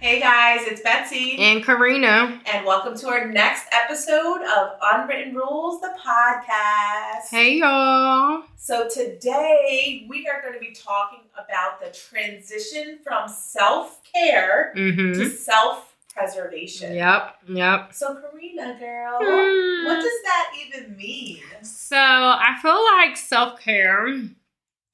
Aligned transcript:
Hey 0.00 0.20
guys, 0.20 0.60
it's 0.62 0.80
Betsy. 0.80 1.36
And 1.38 1.64
Karina. 1.64 2.40
And 2.46 2.64
welcome 2.64 2.96
to 2.98 3.08
our 3.08 3.26
next 3.26 3.64
episode 3.72 4.42
of 4.42 4.70
Unwritten 4.80 5.34
Rules, 5.34 5.80
the 5.80 5.92
podcast. 6.00 7.28
Hey 7.30 7.54
y'all. 7.58 8.44
So 8.56 8.88
today 8.88 10.06
we 10.08 10.28
are 10.28 10.40
going 10.40 10.54
to 10.54 10.60
be 10.60 10.72
talking 10.72 11.20
about 11.34 11.80
the 11.80 11.90
transition 11.90 13.00
from 13.02 13.28
self 13.28 14.00
care 14.14 14.72
Mm-hmm. 14.76 15.20
to 15.20 15.30
self 15.30 15.96
preservation. 16.14 16.94
Yep, 16.94 17.36
yep. 17.48 17.92
So, 17.92 18.14
Karina, 18.20 18.76
girl, 18.78 19.18
Hmm. 19.20 19.84
what 19.86 19.96
does 19.96 20.22
that 20.24 20.52
even 20.64 20.96
mean? 20.96 21.40
So 21.62 21.96
I 21.96 22.56
feel 22.62 22.80
like 22.98 23.16
self 23.16 23.60
care 23.60 24.06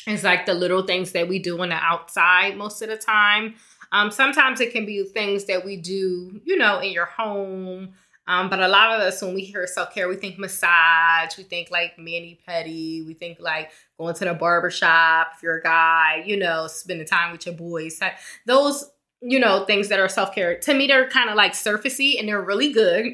is 0.06 0.22
like 0.24 0.44
the 0.46 0.54
little 0.54 0.82
things 0.82 1.12
that 1.12 1.28
we 1.28 1.38
do 1.38 1.60
on 1.60 1.68
the 1.70 1.76
outside 1.76 2.56
most 2.56 2.80
of 2.82 2.88
the 2.88 2.96
time. 2.96 3.54
Um, 3.94 4.10
sometimes 4.10 4.60
it 4.60 4.72
can 4.72 4.84
be 4.84 5.04
things 5.04 5.44
that 5.44 5.64
we 5.64 5.76
do, 5.76 6.40
you 6.44 6.56
know, 6.58 6.80
in 6.80 6.90
your 6.90 7.04
home. 7.04 7.90
Um, 8.26 8.50
but 8.50 8.58
a 8.58 8.66
lot 8.66 8.90
of 8.90 9.00
us, 9.00 9.22
when 9.22 9.34
we 9.34 9.42
hear 9.42 9.68
self 9.68 9.94
care, 9.94 10.08
we 10.08 10.16
think 10.16 10.36
massage, 10.36 11.38
we 11.38 11.44
think 11.44 11.70
like 11.70 11.96
mani 11.96 12.40
pedi, 12.46 13.06
we 13.06 13.14
think 13.14 13.38
like 13.38 13.70
going 13.96 14.14
to 14.16 14.24
the 14.24 14.34
barber 14.34 14.70
shop 14.70 15.28
if 15.36 15.44
you're 15.44 15.58
a 15.58 15.62
guy, 15.62 16.24
you 16.26 16.36
know, 16.36 16.66
spending 16.66 17.06
time 17.06 17.30
with 17.30 17.46
your 17.46 17.54
boys. 17.54 18.00
Those, 18.46 18.84
you 19.22 19.38
know, 19.38 19.64
things 19.64 19.88
that 19.90 20.00
are 20.00 20.08
self 20.08 20.34
care, 20.34 20.58
to 20.58 20.74
me, 20.74 20.88
they're 20.88 21.08
kind 21.08 21.30
of 21.30 21.36
like 21.36 21.52
surfacey 21.52 22.18
and 22.18 22.26
they're 22.26 22.42
really 22.42 22.72
good. 22.72 23.06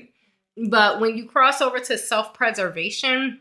But 0.70 0.98
when 0.98 1.14
you 1.14 1.26
cross 1.26 1.60
over 1.60 1.78
to 1.78 1.98
self 1.98 2.32
preservation, 2.32 3.40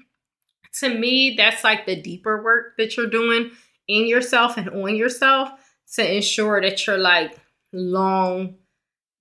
to 0.79 0.93
me, 0.93 1.35
that's 1.37 1.63
like 1.63 1.85
the 1.85 1.95
deeper 2.01 2.43
work 2.43 2.75
that 2.77 2.97
you're 2.97 3.07
doing 3.07 3.51
in 3.87 4.07
yourself 4.07 4.57
and 4.57 4.69
on 4.69 4.97
yourself 4.97 5.51
to 5.95 6.15
ensure 6.15 6.61
that 6.61 6.85
you're 6.85 6.97
like 6.97 7.37
long, 7.71 8.55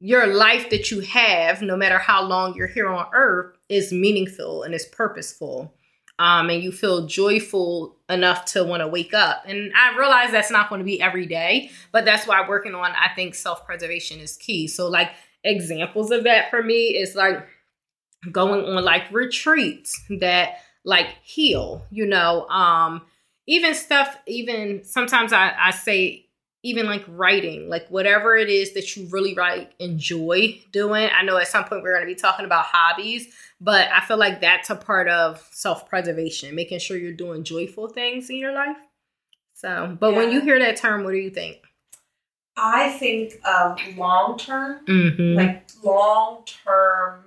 your 0.01 0.27
life 0.27 0.71
that 0.71 0.91
you 0.91 1.01
have, 1.01 1.63
no 1.63 1.77
matter 1.77 1.99
how 1.99 2.23
long 2.23 2.55
you're 2.55 2.67
here 2.67 2.89
on 2.89 3.07
earth, 3.13 3.57
is 3.69 3.93
meaningful 3.93 4.63
and 4.63 4.75
is 4.75 4.87
purposeful. 4.87 5.75
Um, 6.21 6.51
and 6.51 6.63
you 6.63 6.73
feel 6.73 7.07
joyful 7.07 7.97
enough 8.09 8.45
to 8.47 8.65
want 8.65 8.81
to 8.81 8.89
wake 8.89 9.15
up. 9.15 9.45
And 9.47 9.73
I 9.77 9.97
realize 9.97 10.33
that's 10.33 10.51
not 10.51 10.69
going 10.69 10.81
to 10.81 10.85
be 10.85 11.01
every 11.01 11.27
day, 11.27 11.71
but 11.93 12.05
that's 12.05 12.27
why 12.27 12.47
working 12.49 12.75
on, 12.75 12.91
I 12.91 13.15
think, 13.15 13.37
self 13.37 13.65
preservation 13.65 14.19
is 14.19 14.37
key. 14.37 14.67
So, 14.67 14.89
like, 14.89 15.13
examples 15.45 16.11
of 16.11 16.25
that 16.25 16.51
for 16.51 16.63
me 16.63 16.97
is 16.97 17.15
like 17.15 17.47
going 18.33 18.65
on 18.65 18.85
like 18.85 19.11
retreats 19.13 20.01
that 20.21 20.59
like 20.85 21.09
heal, 21.23 21.85
you 21.91 22.07
know, 22.07 22.49
um, 22.49 23.03
even 23.47 23.75
stuff, 23.75 24.17
even 24.27 24.85
sometimes 24.85 25.33
I, 25.33 25.55
I 25.59 25.71
say, 25.71 26.27
even 26.69 26.87
like 26.87 27.05
writing, 27.09 27.69
like 27.69 27.89
whatever 27.89 28.37
it 28.37 28.49
is 28.49 28.75
that 28.75 28.97
you 28.97 29.07
really 29.11 29.35
like 29.35 29.73
enjoy 29.79 30.61
doing. 30.73 31.09
I 31.15 31.23
know 31.23 31.37
at 31.39 31.49
some 31.49 31.65
point 31.65 31.83
we're 31.83 31.93
going 31.95 32.07
to 32.07 32.15
be 32.15 32.21
talking 32.21 32.45
about 32.45 32.67
hobbies, 32.67 33.33
but 33.61 33.89
I 33.91 34.01
feel 34.01 34.19
like 34.19 34.41
that's 34.41 34.71
a 34.71 34.77
part 34.77 35.09
of 35.09 35.47
self 35.51 35.89
preservation, 35.89 36.55
making 36.55 36.79
sure 36.81 36.97
you're 36.97 37.13
doing 37.13 37.43
joyful 37.45 37.89
things 37.89 38.31
in 38.31 38.37
your 38.37 38.53
life. 38.53 38.77
So, 39.55 39.97
but 39.99 40.15
when 40.15 40.31
you 40.31 40.41
hear 40.41 40.59
that 40.59 40.77
term, 40.77 41.05
what 41.05 41.11
do 41.13 41.17
you 41.17 41.31
think? 41.31 41.59
I 42.57 42.91
think 42.91 43.35
of 43.45 43.79
long 43.97 44.39
term, 44.39 44.85
Mm-hmm. 44.87 45.37
like 45.37 45.69
long 45.83 46.45
term 46.45 47.25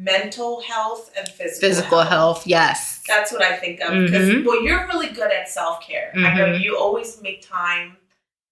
mental 0.00 0.60
health 0.60 1.10
and 1.18 1.26
physical, 1.28 1.68
Physical 1.68 2.00
health, 2.02 2.46
yes. 2.46 3.02
That's 3.08 3.32
what 3.32 3.42
I 3.42 3.56
think 3.56 3.80
of 3.80 3.90
because 4.04 4.28
Mhm. 4.28 4.44
well, 4.44 4.62
you're 4.62 4.86
really 4.86 5.08
good 5.08 5.32
at 5.32 5.48
self 5.48 5.80
care. 5.80 6.12
I 6.16 6.34
know 6.36 6.46
Mhm. 6.46 6.60
you 6.60 6.76
always 6.76 7.20
make 7.22 7.42
time 7.42 7.96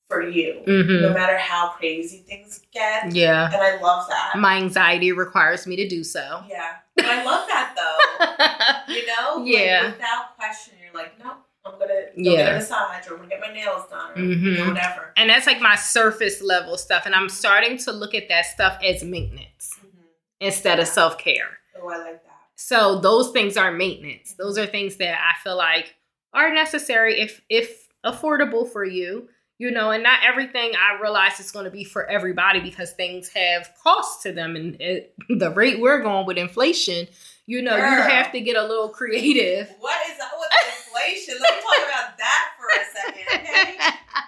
for 0.09 0.23
you, 0.29 0.63
Mm-hmm. 0.67 1.03
no 1.03 1.13
matter 1.13 1.37
how 1.37 1.71
crazy 1.71 2.19
things 2.19 2.61
get, 2.73 3.13
Yeah. 3.13 3.47
and 3.53 3.57
I 3.63 3.81
love 3.81 4.09
that. 4.09 4.35
My 4.39 4.57
anxiety 4.57 5.13
requires 5.13 5.67
me 5.67 5.77
to 5.77 5.89
do 5.89 6.05
so. 6.05 6.43
yeah, 6.49 6.75
but 6.95 7.07
I 7.07 7.25
love 7.25 7.47
that 7.49 7.75
though. 7.77 8.93
you 8.95 9.07
know, 9.07 9.43
Like, 9.43 9.53
Yeah. 9.53 9.87
without 9.87 10.37
question, 10.37 10.75
you're 10.83 10.95
like, 10.95 11.19
no, 11.19 11.33
I'm 11.65 11.73
gonna 11.73 11.87
go 11.89 12.23
get 12.23 12.33
Yeah. 12.39 12.51
a 12.51 12.55
massage 12.55 13.09
or 13.09 13.15
I'm 13.15 13.17
gonna 13.19 13.29
get 13.29 13.41
my 13.41 13.53
nails 13.53 13.89
done 13.91 14.13
or 14.17 14.21
you 14.23 14.57
know, 14.59 14.69
whatever. 14.69 15.13
and 15.17 15.29
that's 15.29 15.47
like 15.47 15.61
my 15.61 15.75
surface 15.75 16.41
level 16.41 16.77
stuff. 16.79 17.03
And 17.07 17.15
I'm 17.15 17.29
starting 17.29 17.77
to 17.79 17.93
look 17.93 18.15
at 18.15 18.29
that 18.29 18.47
stuff 18.47 18.79
as 18.85 19.03
maintenance 19.03 19.71
Mhm. 19.83 20.05
instead 20.41 20.79
of 20.79 20.87
self 20.87 21.19
care. 21.19 21.59
Oh, 21.81 21.89
I 21.89 21.97
like 21.99 22.23
that. 22.23 22.33
So 22.55 23.01
those 23.01 23.33
things 23.33 23.57
are 23.57 23.73
maintenance. 23.73 24.35
Those 24.39 24.57
are 24.57 24.67
things 24.67 24.97
that 24.99 25.19
I 25.21 25.35
feel 25.43 25.57
like 25.57 25.97
are 26.33 26.53
necessary 26.55 27.21
if 27.21 27.41
if 27.49 27.89
affordable 28.05 28.71
for 28.71 28.85
you. 28.85 29.29
You 29.59 29.71
know, 29.71 29.91
and 29.91 30.03
not 30.03 30.19
everything 30.23 30.73
I 30.77 31.01
realize 31.01 31.41
is 31.41 31.51
going 31.51 31.65
to 31.65 31.71
be 31.71 31.83
for 31.83 32.05
everybody 32.07 32.61
because 32.61 32.93
things 32.93 33.31
have 33.31 33.71
costs 33.83 34.23
to 34.25 34.33
them, 34.33 34.55
and 34.55 34.79
it, 34.81 35.15
the 35.31 35.51
rate 35.51 35.81
we're 35.81 36.03
going 36.03 36.27
with 36.27 36.37
inflation, 36.37 37.09
you 37.47 37.63
know, 37.63 37.75
you 37.75 37.83
have 37.83 38.33
to 38.33 38.41
get 38.41 38.57
a 38.57 38.63
little 38.63 38.91
creative. 38.91 39.69
What 39.79 39.97
is 40.11 40.19
up 40.21 40.33
with 40.39 40.51
inflation? 40.69 41.37
Let 41.41 41.55
me 41.55 41.61
talk 41.63 41.89
about 41.89 42.19
that 42.19 42.49
for 42.59 42.67
a 42.69 42.85
second, 43.15 43.41
okay? 43.41 43.79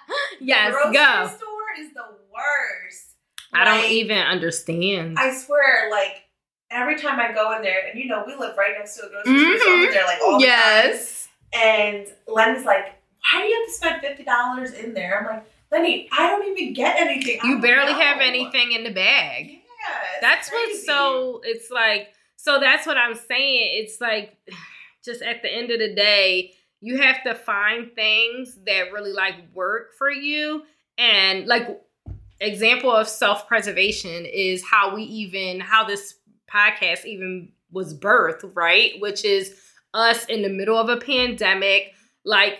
yes, 0.39 0.67
the 0.67 0.71
grocery 0.71 0.93
go. 0.93 1.27
store 1.27 1.69
is 1.79 1.93
the 1.93 2.05
worst. 2.33 3.05
I 3.53 3.65
don't 3.65 3.91
even 3.91 4.17
understand. 4.17 5.17
I 5.19 5.33
swear, 5.35 5.91
like 5.91 6.23
every 6.71 6.99
time 6.99 7.19
I 7.19 7.31
go 7.33 7.55
in 7.55 7.61
there, 7.61 7.87
and 7.91 7.99
you 7.99 8.07
know, 8.07 8.23
we 8.25 8.35
live 8.35 8.57
right 8.57 8.71
next 8.77 8.95
to 8.97 9.05
a 9.05 9.09
grocery 9.09 9.37
store, 9.37 9.57
so 9.59 9.71
I'm 9.73 9.87
Mhm. 9.89 10.05
like 10.05 10.17
all 10.23 10.39
the 10.39 10.45
yes. 10.45 11.27
time. 11.53 11.61
And 11.61 12.07
len's 12.27 12.65
like, 12.65 12.95
"Why 13.23 13.41
do 13.41 13.47
you 13.47 13.59
have 13.59 13.67
to 13.67 13.73
spend 13.73 14.01
fifty 14.01 14.23
dollars 14.23 14.73
in 14.73 14.93
there?" 14.93 15.19
I'm 15.19 15.35
like, 15.37 15.51
"Lenny, 15.71 16.09
I 16.11 16.27
don't 16.27 16.47
even 16.47 16.73
get 16.73 16.97
anything. 16.99 17.39
You 17.43 17.59
barely 17.59 17.93
know." 17.93 17.99
have 17.99 18.19
anything 18.21 18.71
in 18.71 18.83
the 18.83 18.91
bag. 18.91 19.47
Yeah, 19.49 19.95
That's 20.21 20.49
crazy. 20.49 20.71
what's 20.71 20.85
so 20.85 21.41
it's 21.43 21.71
like 21.71 22.13
so 22.35 22.59
that's 22.59 22.85
what 22.87 22.97
I'm 22.97 23.15
saying. 23.15 23.81
It's 23.83 23.99
like 24.01 24.37
just 25.05 25.21
at 25.21 25.41
the 25.41 25.53
end 25.53 25.71
of 25.71 25.79
the 25.79 25.93
day, 25.95 26.53
you 26.81 26.97
have 27.01 27.23
to 27.23 27.35
find 27.35 27.93
things 27.93 28.57
that 28.65 28.91
really 28.93 29.13
like 29.13 29.35
work 29.53 29.93
for 29.97 30.11
you 30.11 30.63
and 30.97 31.47
like 31.47 31.81
example 32.41 32.91
of 32.91 33.07
self-preservation 33.07 34.25
is 34.25 34.63
how 34.65 34.95
we 34.95 35.03
even 35.03 35.59
how 35.59 35.83
this 35.83 36.15
podcast 36.51 37.05
even 37.05 37.51
was 37.71 37.93
birthed, 37.97 38.49
right? 38.55 38.93
Which 38.99 39.23
is 39.25 39.55
us 39.93 40.25
in 40.25 40.41
the 40.41 40.49
middle 40.49 40.77
of 40.77 40.89
a 40.89 40.97
pandemic 40.97 41.93
like 42.25 42.59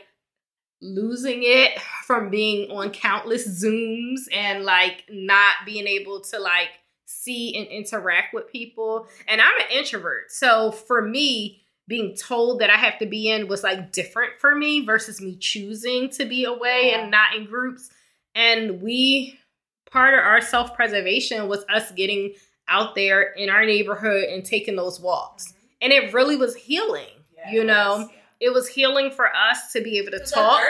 losing 0.81 1.41
it 1.43 1.79
from 2.05 2.29
being 2.29 2.71
on 2.71 2.89
countless 2.91 3.47
zooms 3.63 4.21
and 4.33 4.63
like 4.63 5.03
not 5.09 5.55
being 5.65 5.87
able 5.87 6.21
to 6.21 6.39
like 6.39 6.69
see 7.05 7.55
and 7.57 7.67
interact 7.67 8.33
with 8.33 8.51
people. 8.51 9.07
And 9.27 9.41
i'm 9.41 9.59
an 9.59 9.77
introvert. 9.77 10.31
So 10.31 10.71
for 10.71 11.01
me 11.01 11.61
being 11.87 12.15
told 12.15 12.59
that 12.61 12.69
i 12.69 12.75
have 12.77 12.99
to 12.99 13.05
be 13.07 13.29
in 13.31 13.47
was 13.47 13.63
like 13.63 13.91
different 13.91 14.33
for 14.39 14.53
me 14.53 14.85
versus 14.85 15.19
me 15.19 15.35
choosing 15.37 16.07
to 16.11 16.23
be 16.25 16.45
away 16.45 16.91
Yeah. 16.91 17.01
and 17.01 17.11
not 17.11 17.35
in 17.35 17.45
groups. 17.45 17.89
And 18.35 18.81
we 18.81 19.37
part 19.91 20.13
of 20.13 20.19
our 20.19 20.39
self-preservation 20.39 21.47
was 21.47 21.65
us 21.67 21.91
getting 21.91 22.33
out 22.67 22.93
there 22.93 23.23
in 23.33 23.49
our 23.49 23.65
neighborhood 23.65 24.25
and 24.25 24.45
taking 24.45 24.75
those 24.75 24.99
walks. 24.99 25.47
Mm-hmm. 25.47 25.55
And 25.81 25.93
it 25.93 26.13
really 26.13 26.35
was 26.35 26.55
healing 26.55 27.07
Yeah, 27.35 27.51
you 27.51 27.63
know? 27.63 27.97
was, 27.97 28.09
yeah. 28.11 28.18
It 28.39 28.53
was 28.53 28.67
healing 28.67 29.11
for 29.11 29.27
us 29.35 29.71
to 29.73 29.81
be 29.81 29.97
able 29.99 30.11
to 30.11 30.19
talk. 30.19 30.61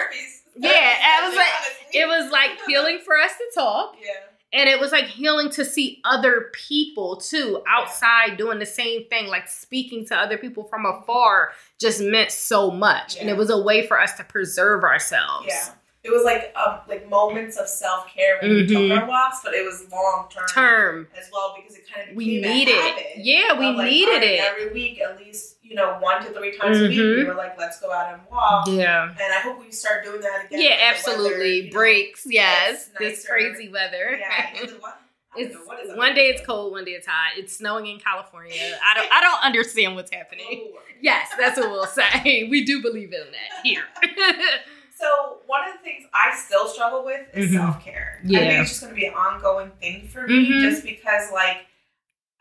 Yeah, 0.55 0.69
I 0.71 1.27
was 1.27 1.35
like- 1.35 1.93
It 1.93 2.07
was 2.07 2.31
like 2.31 2.51
healing 2.67 2.99
for 3.05 3.17
us 3.17 3.31
to 3.37 3.45
talk. 3.55 3.95
Yeah. 4.01 4.09
And 4.51 4.67
it 4.67 4.79
was 4.79 4.91
like 4.91 5.05
healing 5.05 5.51
to 5.51 5.63
see 5.63 6.01
other 6.03 6.49
people 6.53 7.17
too 7.17 7.61
outside 7.67 8.35
doing 8.37 8.57
the 8.57 8.65
same 8.65 9.05
thing, 9.05 9.27
like 9.27 9.47
speaking 9.47 10.07
to 10.07 10.15
other 10.17 10.39
people 10.39 10.63
from 10.63 10.87
afar 10.87 11.51
just 11.79 12.01
meant 12.01 12.31
so 12.31 12.71
much. 12.71 13.15
And 13.17 13.29
it 13.29 13.37
was 13.37 13.51
a 13.51 13.61
way 13.61 13.85
for 13.85 13.99
us 14.01 14.13
to 14.13 14.23
preserve 14.23 14.83
ourselves. 14.83 15.45
Yeah. 15.47 15.73
It 16.03 16.09
was 16.11 16.23
like 16.23 16.51
um, 16.55 16.79
like 16.87 17.07
moments 17.09 17.57
of 17.57 17.67
self 17.67 18.07
care 18.11 18.39
when 18.41 18.51
we 18.51 18.65
Mhm. 18.65 18.89
took 18.89 18.99
our 18.99 19.07
walks, 19.07 19.41
but 19.43 19.53
it 19.53 19.63
was 19.63 19.85
long 19.91 20.27
term 20.31 20.47
Term. 20.47 21.07
as 21.15 21.29
well 21.31 21.53
because 21.55 21.75
it 21.77 21.83
kind 21.93 22.09
of 22.09 22.15
We 22.15 22.39
needed 22.41 22.73
a 22.73 22.77
it. 22.77 22.81
habit. 22.89 23.05
Yeah, 23.17 23.59
we 23.59 23.65
like, 23.67 23.85
needed 23.91 24.23
it. 24.23 24.39
every 24.39 24.71
week 24.73 24.99
at 25.01 25.19
least 25.19 25.57
you 25.69 25.75
know 25.75 25.97
one 25.99 26.23
to 26.25 26.31
three 26.33 26.57
times 26.57 26.79
a 26.79 26.87
week. 26.87 26.97
We 26.97 26.97
Mhm. 26.97 27.27
were 27.27 27.33
like, 27.35 27.57
let's 27.57 27.79
go 27.79 27.91
out 27.91 28.11
and 28.13 28.21
walk, 28.29 28.67
Yeah. 28.67 29.03
and 29.09 29.33
I 29.33 29.39
hope 29.39 29.59
we 29.59 29.71
start 29.71 30.03
doing 30.03 30.19
that 30.21 30.45
again. 30.47 30.59
Yeah, 30.61 30.77
absolutely. 30.81 31.31
weather, 31.31 31.45
you 31.45 31.63
know, 31.65 31.69
Breaks, 31.77 32.23
yes. 32.25 32.89
This 32.97 33.25
crazy 33.27 33.69
weather. 33.69 34.17
Yeah, 34.19 34.65
one. 34.79 34.93
It's 35.37 35.53
know, 35.53 35.61
what 35.65 35.79
is 35.85 35.91
up 35.91 35.97
one 35.97 36.15
day 36.15 36.25
it's 36.29 36.43
cold, 36.43 36.71
one 36.71 36.85
day 36.85 36.91
it's 36.93 37.05
hot. 37.05 37.33
It's 37.37 37.55
snowing 37.55 37.85
in 37.85 37.99
California. 37.99 38.79
I 38.83 38.95
don't 38.95 39.11
I 39.13 39.21
don't 39.21 39.43
understand 39.43 39.95
what's 39.95 40.11
happening. 40.11 40.71
Yes, 41.01 41.29
that's 41.37 41.57
what 41.59 41.69
we'll 41.69 41.85
say. 41.85 42.47
We 42.49 42.65
do 42.65 42.81
believe 42.81 43.13
in 43.13 43.27
that 43.31 43.63
here. 43.63 43.83
So 44.97 45.37
one 45.47 45.65
of 45.65 45.75
the 45.77 45.79
things 45.81 46.03
I 46.13 46.35
still 46.35 46.67
struggle 46.67 47.05
with 47.05 47.21
is 47.33 47.51
Mhm. 47.51 47.53
self 47.57 47.81
care. 47.81 48.19
I 48.21 48.27
Yeah. 48.27 48.39
think 48.39 48.51
it's 48.63 48.69
just 48.71 48.81
going 48.81 48.93
to 48.93 48.99
be 48.99 49.05
an 49.05 49.13
ongoing 49.13 49.71
thing 49.79 50.09
for 50.09 50.27
me, 50.27 50.51
Mhm. 50.51 50.59
just 50.61 50.83
because 50.83 51.31
like 51.31 51.67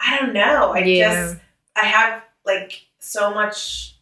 I 0.00 0.18
don't 0.18 0.32
know. 0.32 0.72
I 0.74 0.78
Yeah. 0.80 1.08
just 1.12 1.36
I 1.76 1.84
have 1.86 2.22
like 2.44 2.80
so 2.98 3.32
much 3.32 3.96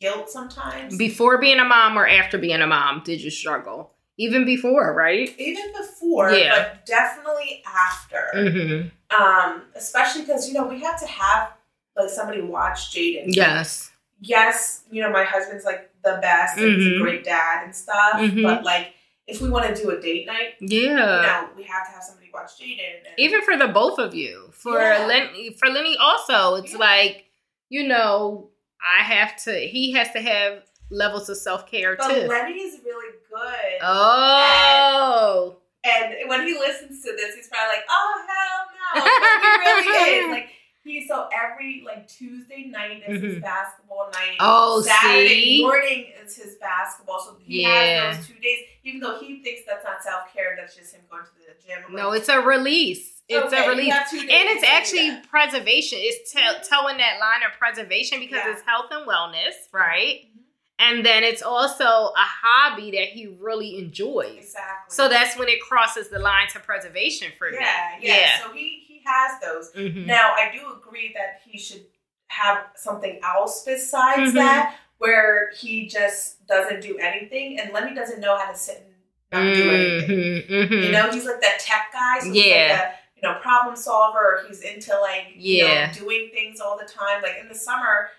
guilt 0.00 0.30
sometimes. 0.30 0.96
Before 0.96 1.38
being 1.38 1.58
a 1.58 1.64
mom 1.64 1.96
or 1.98 2.06
after 2.06 2.38
being 2.38 2.60
a 2.60 2.66
mom, 2.66 3.02
did 3.04 3.20
you 3.22 3.30
struggle? 3.30 3.92
Even 4.20 4.44
before, 4.44 4.94
right? 4.94 5.32
Even 5.38 5.72
before, 5.76 6.32
Yeah. 6.32 6.50
but 6.74 6.86
definitely 6.86 7.62
after. 7.66 8.30
Mm-hmm. 8.34 9.22
Um, 9.22 9.62
especially 9.76 10.22
because 10.22 10.48
you 10.48 10.54
know 10.54 10.66
we 10.66 10.80
have 10.80 10.98
to 11.00 11.06
have 11.06 11.52
like 11.96 12.10
somebody 12.10 12.40
watch 12.40 12.92
Jaden. 12.92 13.24
Yes. 13.28 13.90
Yes, 14.20 14.82
you 14.90 15.02
know 15.02 15.10
my 15.10 15.22
husband's 15.24 15.64
like 15.64 15.90
the 16.04 16.18
best 16.20 16.58
and 16.58 16.76
he's 16.76 16.86
a 16.86 16.90
Mhm. 16.90 17.00
great 17.02 17.24
dad 17.24 17.64
and 17.64 17.74
stuff. 17.74 18.14
Mhm. 18.14 18.42
But 18.42 18.64
like 18.64 18.94
if 19.28 19.40
we 19.40 19.50
want 19.50 19.66
to 19.74 19.80
do 19.80 19.90
a 19.90 20.00
date 20.00 20.26
night, 20.26 20.54
Yeah. 20.60 20.80
you 20.80 20.94
know 20.96 21.48
we 21.56 21.62
have 21.64 21.86
to 21.86 21.92
have 21.92 22.02
somebody 22.02 22.28
watch 22.34 22.58
Jaden. 22.60 22.78
And, 23.06 23.18
Even 23.18 23.42
for 23.42 23.56
the 23.56 23.68
both 23.68 23.98
of 24.00 24.14
you. 24.14 24.50
For 24.52 24.80
Yeah. 24.80 25.06
Lenny 25.06 25.50
for 25.58 25.68
Lenny 25.68 25.96
also, 25.96 26.56
it's 26.56 26.72
Yeah. 26.72 26.78
like, 26.78 27.26
you 27.68 27.86
know, 27.86 28.50
I 28.82 29.02
have 29.02 29.36
to 29.44 29.52
he 29.58 29.92
has 29.92 30.10
to 30.12 30.20
have 30.20 30.62
levels 30.90 31.28
of 31.28 31.36
self 31.36 31.66
care 31.70 31.96
but 31.96 32.08
too. 32.08 32.26
Lenny 32.28 32.54
is 32.60 32.80
really 32.84 33.14
good. 33.30 33.78
oh. 33.82 35.56
And 35.84 36.28
when 36.28 36.46
he 36.46 36.54
listens 36.58 37.02
to 37.04 37.12
this, 37.16 37.34
he's 37.36 37.48
probably 37.48 37.76
like, 37.76 37.84
"Oh 37.88 38.24
hell 38.28 38.66
no!" 38.94 39.04
But 39.04 39.82
he 39.84 39.88
really 39.90 40.14
is. 40.24 40.30
Like 40.30 40.48
he 40.84 41.06
so 41.06 41.28
every 41.32 41.82
like 41.86 42.08
Tuesday 42.08 42.64
night 42.66 43.02
is 43.06 43.22
his 43.22 43.34
Mhm. 43.36 43.42
basketball 43.42 44.10
night. 44.12 44.36
Oh, 44.40 44.80
Saturday 44.82 45.28
see? 45.28 45.62
morning 45.62 46.12
is 46.24 46.36
his 46.36 46.56
basketball. 46.56 47.20
So 47.20 47.36
he 47.44 47.62
Yeah. 47.62 48.08
has 48.10 48.18
those 48.18 48.26
two 48.26 48.40
days. 48.40 48.58
Even 48.84 49.00
though 49.00 49.18
he 49.20 49.42
thinks 49.42 49.62
that's 49.66 49.84
not 49.84 50.02
self 50.02 50.32
care, 50.32 50.56
that's 50.58 50.74
just 50.76 50.94
him 50.94 51.02
going 51.10 51.24
to 51.24 51.30
the 51.46 51.54
gym. 51.66 51.84
I'm 51.88 51.94
No, 51.94 52.08
like, 52.10 52.20
it's 52.20 52.28
a 52.28 52.40
release. 52.40 53.17
It's 53.28 53.52
okay, 53.52 53.66
a 53.66 53.68
release. 53.68 53.92
have 53.92 54.10
two 54.10 54.20
days 54.20 54.30
And 54.30 54.48
it's 54.48 54.64
actually 54.64 55.10
that. 55.10 55.28
preservation. 55.28 55.98
It's 56.00 56.32
te- 56.32 56.40
toeing 56.40 56.96
that 56.98 57.18
line 57.20 57.42
of 57.46 57.58
preservation 57.58 58.20
because 58.20 58.40
Yeah. 58.44 58.52
it's 58.52 58.62
health 58.62 58.86
and 58.90 59.06
wellness, 59.06 59.54
right? 59.72 60.22
Mhm. 60.24 60.40
And 60.80 61.04
then 61.04 61.24
it's 61.24 61.42
also 61.42 61.84
a 61.84 62.12
hobby 62.16 62.90
that 62.92 63.08
he 63.08 63.26
really 63.40 63.78
enjoys. 63.78 64.36
Exactly. 64.38 64.94
So 64.94 65.08
that's 65.08 65.36
when 65.36 65.48
it 65.48 65.60
crosses 65.60 66.08
the 66.08 66.18
line 66.20 66.46
to 66.52 66.60
preservation 66.60 67.32
for 67.36 67.50
me. 67.50 67.58
yeah, 67.60 67.96
yeah, 68.00 68.38
So 68.40 68.52
he 68.52 68.84
he 68.86 69.02
has 69.04 69.40
those. 69.40 69.72
Mhm. 69.72 70.06
Now 70.06 70.32
I 70.34 70.50
do 70.56 70.72
agree 70.72 71.12
that 71.14 71.40
he 71.44 71.58
should 71.58 71.84
have 72.28 72.66
something 72.76 73.20
else 73.24 73.64
besides 73.64 74.30
Mhm. 74.32 74.34
that, 74.34 74.76
where 74.98 75.50
he 75.58 75.86
just 75.86 76.46
doesn't 76.46 76.80
do 76.80 76.98
anything, 76.98 77.58
and 77.58 77.72
Lenny 77.72 77.94
doesn't 77.94 78.20
know 78.20 78.36
how 78.36 78.50
to 78.50 78.56
sit 78.56 78.78
and 78.78 78.94
not 79.32 79.54
do 79.54 79.70
anything. 79.70 80.18
Mhm, 80.18 80.68
mhm. 80.70 80.84
You 80.84 80.92
know, 80.92 81.10
he's 81.10 81.24
like 81.26 81.40
that 81.40 81.58
tech 81.58 81.90
guy. 81.92 82.20
So 82.20 82.26
Yeah. 82.32 82.78
like 82.82 82.94
you 83.22 83.28
know, 83.28 83.38
problem 83.40 83.74
solver. 83.76 84.44
He's 84.46 84.60
into 84.62 84.98
like 85.00 85.34
you 85.36 85.64
Yeah. 85.64 85.86
know, 85.86 85.92
doing 85.92 86.30
things 86.32 86.60
all 86.60 86.78
the 86.78 86.84
time. 86.86 87.22
Like 87.22 87.36
in 87.40 87.48
the 87.48 87.54
summer, 87.54 88.10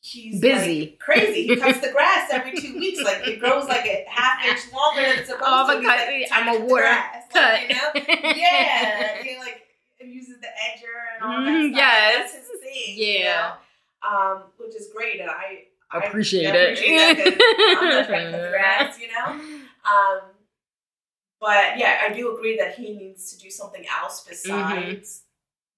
he's 0.00 0.40
Busy. 0.40 0.80
like, 0.80 0.98
crazy. 0.98 1.46
He 1.48 1.56
cuts 1.56 1.80
the 1.80 1.92
grass 1.92 2.28
every 2.32 2.56
two 2.56 2.74
weeks. 2.78 3.00
Like 3.02 3.26
it 3.26 3.40
grows 3.40 3.66
like 3.68 3.84
a 3.86 4.04
half 4.08 4.44
inch 4.46 4.60
longer 4.72 5.02
than 5.02 5.18
it's 5.18 5.28
supposed 5.28 5.44
Oh, 5.46 5.66
to. 5.74 5.78
Because 5.80 5.98
like, 6.08 6.28
I'm 6.32 6.48
a 6.56 6.60
water 6.64 6.82
grass, 6.82 7.24
cut. 7.32 7.52
Like, 7.52 7.68
you 7.68 7.74
know? 7.76 8.32
yeah, 8.36 9.22
he 9.22 9.38
like 9.38 9.62
uses 10.00 10.40
the 10.40 10.46
edger 10.46 10.96
and 11.16 11.24
all 11.24 11.44
that 11.44 11.50
Mhm, 11.50 11.68
stuff. 11.68 11.76
yes. 11.76 12.32
that's 12.32 12.50
his 12.50 12.60
thing. 12.60 12.94
Yeah. 12.96 13.18
you 13.18 13.24
know? 13.24 13.52
um, 14.08 14.42
which 14.56 14.74
is 14.74 14.88
great, 14.94 15.20
and 15.20 15.30
I 15.30 15.64
I 15.92 16.06
Appreciate 16.06 16.46
I 16.54 16.56
it. 16.56 16.72
appreciate 16.78 17.16
that 17.16 17.76
I'm 17.82 17.88
not 17.90 18.06
trying 18.06 18.26
to 18.26 18.30
cut 18.32 18.42
the 18.42 18.48
grass, 18.50 18.98
you 19.00 19.08
know. 19.08 19.26
Um, 19.84 20.20
but 21.40 21.78
yeah, 21.78 22.00
I 22.08 22.12
do 22.12 22.34
agree 22.34 22.56
that 22.58 22.74
he 22.74 22.94
needs 22.96 23.32
to 23.32 23.38
do 23.42 23.50
something 23.50 23.84
else 24.00 24.24
besides 24.28 25.22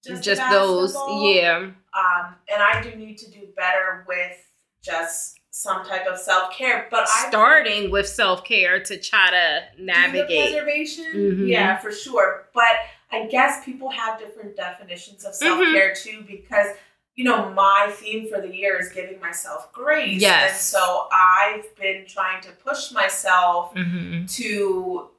just, 0.05 0.23
Just 0.23 0.41
those, 0.51 0.93
yeah. 1.21 1.57
Um, 1.59 2.35
and 2.51 2.61
I 2.61 2.81
do 2.83 2.93
need 2.95 3.17
to 3.19 3.31
do 3.31 3.47
better 3.55 4.03
with 4.07 4.35
just 4.83 5.39
some 5.51 5.85
type 5.85 6.05
of 6.07 6.17
self 6.19 6.51
care. 6.53 6.87
But 6.91 7.07
I 7.07 7.27
Starting 7.29 7.89
with 7.89 8.07
self 8.09 8.43
care 8.43 8.81
to 8.83 8.99
try 8.99 9.29
to 9.31 9.61
navigate. 9.81 10.51
preservation, 10.51 11.05
Mhm. 11.13 11.47
yeah, 11.47 11.77
for 11.77 11.91
sure. 11.91 12.49
But 12.53 12.75
I 13.11 13.27
guess 13.27 13.63
people 13.63 13.89
have 13.91 14.19
different 14.19 14.57
definitions 14.57 15.23
of 15.23 15.33
Mm-hmm. 15.35 15.45
self 15.45 15.73
care 15.73 15.93
too, 15.95 16.23
because 16.27 16.75
you 17.15 17.23
know 17.23 17.49
my 17.51 17.89
theme 17.93 18.27
for 18.27 18.41
the 18.41 18.53
year 18.53 18.77
is 18.81 18.89
giving 18.89 19.21
myself 19.21 19.71
grace. 19.71 20.19
Yes. 20.19 20.49
and 20.51 20.59
so 20.59 21.07
I've 21.13 21.73
been 21.77 22.05
trying 22.07 22.41
to 22.41 22.49
push 22.51 22.91
myself 22.91 23.73
Mhm. 23.75 24.29
to 24.35 25.11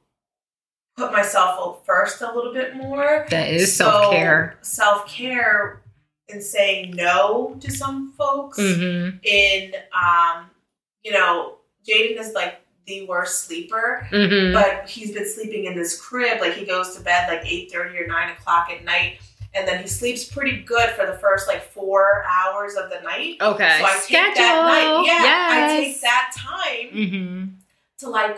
put 0.97 1.11
myself 1.11 1.85
first 1.85 2.21
a 2.21 2.33
little 2.33 2.53
bit 2.53 2.75
more. 2.75 3.25
That 3.29 3.49
is 3.49 3.75
self 3.75 4.11
care. 4.11 4.57
Self 4.61 5.07
care 5.07 5.81
in 6.29 6.41
saying 6.41 6.91
no 6.95 7.57
to 7.59 7.71
some 7.71 8.13
folks. 8.17 8.59
Mm-hmm. 8.59 9.17
In 9.23 9.73
um, 9.93 10.49
you 11.03 11.11
know, 11.11 11.55
Jaden 11.87 12.19
is 12.19 12.33
like 12.33 12.61
the 12.87 13.05
worst 13.07 13.45
sleeper, 13.45 14.07
Mm-hmm. 14.11 14.53
but 14.53 14.87
he's 14.89 15.11
been 15.11 15.27
sleeping 15.27 15.65
in 15.65 15.75
this 15.75 15.99
crib. 15.99 16.39
Like 16.39 16.53
he 16.53 16.65
goes 16.65 16.95
to 16.95 17.01
bed 17.03 17.27
like 17.27 17.45
eight 17.45 17.71
thirty 17.71 17.97
or 17.99 18.07
nine 18.07 18.31
o'clock 18.31 18.69
at 18.69 18.83
night. 18.83 19.19
And 19.57 19.65
then 19.65 19.81
he 19.81 19.87
sleeps 19.87 20.25
pretty 20.25 20.63
good 20.63 20.89
for 20.91 21.05
the 21.05 21.13
first 21.19 21.47
like 21.47 21.63
four 21.63 22.25
hours 22.29 22.75
of 22.75 22.89
the 22.89 22.99
night. 23.01 23.37
Okay. 23.39 23.77
So 23.79 23.85
I 23.85 23.91
take 23.93 24.01
Schedule. 24.03 24.33
that 24.35 24.65
night. 24.67 25.05
Yeah, 25.05 25.49
I 25.71 25.79
take 25.79 26.01
that 26.01 26.31
time 26.35 26.89
Mm-hmm. 26.93 27.45
to 27.99 28.09
like 28.09 28.37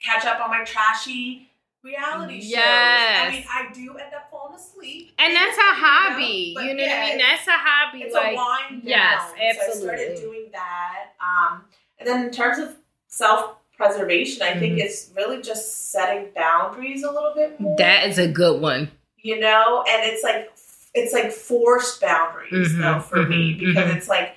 catch 0.00 0.24
up 0.24 0.40
on 0.40 0.50
my 0.50 0.62
trashy 0.64 1.50
reality 1.82 2.40
shows. 2.40 2.50
Yes. 2.50 3.20
I 3.26 3.30
mean, 3.30 3.44
I 3.50 3.72
do 3.72 3.96
end 3.98 4.14
up 4.14 4.30
falling 4.30 4.54
asleep. 4.54 5.12
And 5.18 5.34
that's 5.34 5.56
a 5.56 5.60
You 5.60 5.66
know, 5.66 5.74
hobby. 5.74 6.56
You 6.58 6.74
know 6.74 6.82
what 6.84 6.92
I 6.92 7.00
mean? 7.08 7.18
That's 7.18 7.46
a 7.48 7.50
hobby. 7.52 8.02
It's 8.02 8.14
like 8.14 8.34
a 8.34 8.36
wind 8.36 8.82
down. 8.82 8.88
yes, 8.88 9.32
absolutely. 9.40 9.88
So 9.88 9.90
I 9.90 9.96
started 9.96 10.20
doing 10.20 10.44
that. 10.52 11.04
Um, 11.20 11.64
and 11.98 12.08
then 12.08 12.24
in 12.26 12.30
terms 12.30 12.58
of 12.58 12.76
self 13.08 13.56
preservation, 13.76 14.42
I 14.42 14.58
think 14.58 14.74
Mhm. 14.78 14.84
it's 14.84 15.10
really 15.16 15.42
just 15.42 15.90
setting 15.90 16.30
boundaries 16.34 17.02
a 17.02 17.10
little 17.10 17.32
bit 17.34 17.58
more. 17.58 17.76
that 17.78 18.06
is 18.06 18.18
a 18.18 18.28
good 18.28 18.60
one. 18.60 18.90
you 19.18 19.38
know, 19.38 19.84
and 19.88 20.02
it's 20.10 20.22
like 20.24 20.50
it's 20.94 21.12
like 21.12 21.30
forced 21.32 22.00
boundaries 22.00 22.70
Mhm, 22.72 22.80
though 22.82 23.00
for 23.00 23.22
me 23.22 23.54
mhm, 23.54 23.58
because 23.60 23.90
mhm. 23.90 23.96
it's 23.96 24.08
like 24.08 24.34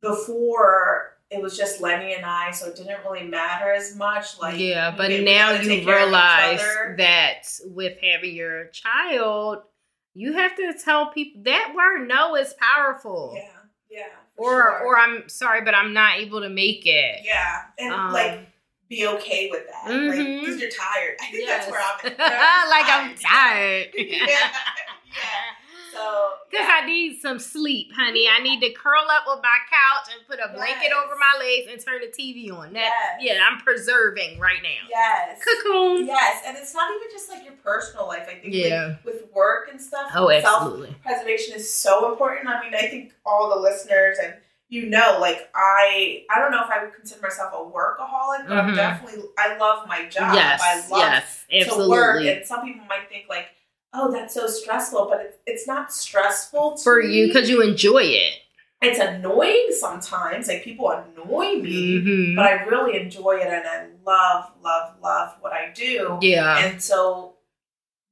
before 0.00 1.11
it 1.32 1.40
was 1.42 1.56
just 1.56 1.80
Lenny 1.80 2.14
and 2.14 2.24
I, 2.24 2.50
so 2.50 2.66
it 2.68 2.76
didn't 2.76 3.02
really 3.04 3.26
matter 3.26 3.72
as 3.72 3.96
much. 3.96 4.38
Like 4.40 4.58
yeah, 4.58 4.94
but 4.96 5.08
now 5.10 5.52
you 5.52 5.68
take 5.68 5.84
care 5.84 5.96
of 5.96 6.02
each 6.02 6.04
realize 6.06 6.60
that 6.98 7.42
with 7.64 7.98
having 8.02 8.34
your 8.34 8.66
child, 8.66 9.58
you 10.14 10.34
have 10.34 10.54
to 10.56 10.74
tell 10.84 11.10
people 11.10 11.42
that 11.44 11.72
word 11.74 12.06
no 12.06 12.36
is 12.36 12.54
powerful. 12.60 13.32
Yeah, 13.36 13.48
yeah. 13.90 14.02
Or 14.36 14.50
sure. 14.50 14.84
or 14.86 14.98
I'm 14.98 15.28
sorry, 15.28 15.62
but 15.62 15.74
I'm 15.74 15.92
not 15.92 16.18
able 16.18 16.40
to 16.40 16.48
make 16.48 16.86
it. 16.86 17.20
yeah, 17.24 17.62
and 17.78 17.92
Um, 17.92 18.12
like 18.12 18.40
be 18.88 19.06
okay 19.06 19.48
with 19.50 19.62
that, 19.68 19.90
like 19.90 20.18
Mhm. 20.18 20.40
because 20.40 20.60
you're 20.60 20.70
tired. 20.70 21.16
I 21.22 21.24
think 21.30 21.46
yes. 21.46 21.66
that's 21.66 21.70
where 21.70 21.80
I'm 21.80 22.12
at. 22.20 22.68
like 22.68 22.86
I'm 22.88 23.14
tired. 23.30 23.88
yeah, 23.96 24.26
yeah. 24.26 24.50
So 25.92 26.31
Because. 26.52 26.68
I 26.70 26.86
need 26.86 27.20
some 27.20 27.38
sleep, 27.38 27.90
honey. 27.96 28.28
I 28.28 28.40
need 28.42 28.60
to 28.60 28.70
curl 28.70 29.02
up 29.10 29.26
on 29.26 29.38
my 29.42 29.58
couch 29.70 30.14
and 30.14 30.26
put 30.28 30.38
a 30.38 30.52
blanket 30.54 30.90
Yes. 30.90 30.92
over 31.04 31.14
my 31.18 31.38
legs 31.44 31.68
and 31.72 31.84
turn 31.84 32.00
the 32.02 32.08
TV 32.08 32.50
on. 32.56 32.72
That 32.74 32.90
Yes. 33.20 33.36
yeah, 33.36 33.44
I'm 33.50 33.58
preserving 33.60 34.38
right 34.38 34.62
now. 34.62 34.86
yes, 34.88 35.40
Cocoon. 35.42 36.06
yes, 36.06 36.42
and 36.46 36.56
it's 36.56 36.74
not 36.74 36.90
even 36.94 37.08
just 37.10 37.28
like 37.30 37.44
your 37.44 37.54
personal 37.64 38.06
life. 38.06 38.28
I 38.28 38.34
think 38.34 38.54
Yeah. 38.54 38.96
with, 39.04 39.22
with 39.22 39.32
work 39.32 39.68
and 39.70 39.80
stuff. 39.80 40.10
Oh, 40.14 40.30
absolutely. 40.30 40.94
preservation 41.02 41.56
is 41.56 41.72
so 41.72 42.10
important. 42.12 42.48
I 42.48 42.60
mean, 42.62 42.74
I 42.74 42.88
think 42.88 43.12
all 43.26 43.50
the 43.54 43.60
listeners 43.60 44.18
and 44.22 44.34
you 44.68 44.86
know, 44.88 45.18
like 45.20 45.50
I, 45.54 46.24
I 46.34 46.38
don't 46.38 46.50
know 46.50 46.64
if 46.64 46.70
I 46.70 46.82
would 46.82 46.94
consider 46.94 47.20
myself 47.20 47.52
a 47.52 47.56
workaholic, 47.58 48.48
but 48.48 48.56
I'm 48.56 48.70
Mhm. 48.72 48.76
definitely, 48.76 49.22
I 49.38 49.56
love 49.58 49.86
my 49.86 50.06
job. 50.06 50.32
Yes. 50.34 50.62
I 50.64 50.76
love 50.88 50.98
yes. 50.98 51.44
to 51.68 51.88
work, 51.88 52.16
Absolutely. 52.16 52.28
and 52.32 52.46
some 52.46 52.64
people 52.64 52.86
might 52.86 53.06
think 53.10 53.26
like, 53.28 53.48
oh, 53.94 54.10
that's 54.10 54.34
so 54.34 54.46
stressful, 54.46 55.06
but 55.10 55.20
it's, 55.20 55.36
it's 55.46 55.66
not 55.66 55.92
stressful 55.92 56.76
to 56.76 56.82
For 56.82 57.00
you 57.02 57.26
because 57.28 57.48
you 57.50 57.62
enjoy 57.62 58.02
it. 58.02 58.34
It's 58.80 58.98
annoying 58.98 59.68
sometimes. 59.78 60.48
Like 60.48 60.64
people 60.64 60.90
annoy 60.90 61.56
me, 61.56 62.00
Mhm. 62.00 62.36
but 62.36 62.46
I 62.46 62.64
really 62.64 62.98
enjoy 63.00 63.38
it, 63.40 63.46
and 63.46 63.66
I 63.66 63.86
love, 64.04 64.50
love, 64.62 64.96
love 65.02 65.36
what 65.40 65.52
I 65.52 65.70
do. 65.74 66.18
Yeah. 66.20 66.58
And 66.66 66.82
so, 66.82 67.34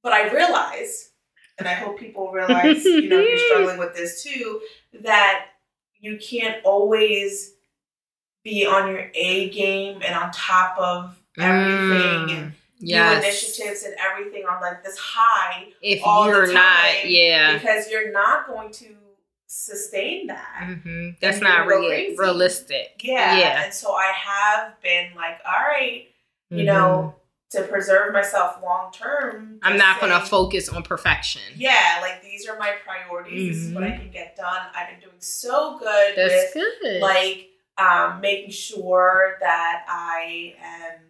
but 0.03 0.13
I 0.13 0.31
realize, 0.33 1.11
and 1.59 1.67
I 1.67 1.75
hope 1.75 1.99
people 1.99 2.31
realize, 2.31 2.85
you 2.85 3.09
know, 3.09 3.21
you're 3.21 3.39
struggling 3.49 3.79
with 3.79 3.95
this 3.97 4.23
too, 4.23 4.61
that 5.01 5.47
you 5.99 6.19
can't 6.19 6.65
always 6.65 7.55
be 8.45 8.65
on 8.65 8.91
your 8.93 9.11
A 9.15 9.51
game 9.51 10.01
and 10.05 10.15
on 10.15 10.31
top 10.33 10.79
of 10.79 11.21
everything 11.39 12.31
and 12.37 12.53
Mm. 12.53 12.53
Yes. 12.81 13.23
new 13.23 13.29
initiatives 13.29 13.83
and 13.85 13.95
everything 13.99 14.45
on 14.45 14.61
like 14.61 14.83
this 14.83 14.97
high 14.99 15.69
If 15.83 16.01
all 16.05 16.25
the 16.25 16.31
you're 16.31 16.47
time 16.47 16.55
not, 16.55 17.09
yeah. 17.09 17.53
because 17.59 17.91
you're 17.91 18.11
not 18.13 18.47
going 18.47 18.73
to 18.73 18.87
sustain 19.47 20.29
that. 20.29 20.63
hmm 20.83 21.11
That's 21.21 21.41
not 21.41 21.67
you're 21.67 21.75
gonna 21.75 21.89
go 21.89 21.91
real, 21.91 22.17
realistic. 22.17 23.01
Yeah. 23.03 23.39
Yeah. 23.39 23.65
And 23.65 23.75
so 23.75 23.93
I 23.95 24.13
have 24.17 24.81
been 24.83 25.11
like, 25.17 25.39
all 25.47 25.61
right, 25.61 26.09
you 26.51 26.63
Mhm. 26.63 26.67
know, 26.67 27.15
to 27.51 27.63
preserve 27.65 28.13
myself 28.13 28.59
long 28.63 28.93
term. 28.93 29.59
I'm 29.65 29.77
not 29.77 29.99
going 29.99 30.13
to 30.13 30.25
focus 30.25 30.69
on 30.69 30.85
perfection. 30.85 31.43
yeah, 31.57 31.99
like 32.01 32.23
these 32.23 32.49
are 32.49 32.57
my 32.59 32.75
priorities. 32.87 33.57
This 33.57 33.67
is 33.67 33.75
what 33.75 33.83
I 33.83 33.89
Mhm. 33.89 33.99
can 33.99 34.11
get 34.13 34.37
done. 34.37 34.69
I've 34.73 34.89
been 34.91 35.01
doing 35.01 35.21
so 35.21 35.77
good 35.79 36.15
That's 36.17 36.55
with 36.55 36.65
good. 36.81 37.01
like 37.03 37.49
um, 37.77 38.21
making 38.21 38.51
sure 38.51 39.37
that 39.41 39.85
I 39.89 40.55
am 40.63 41.10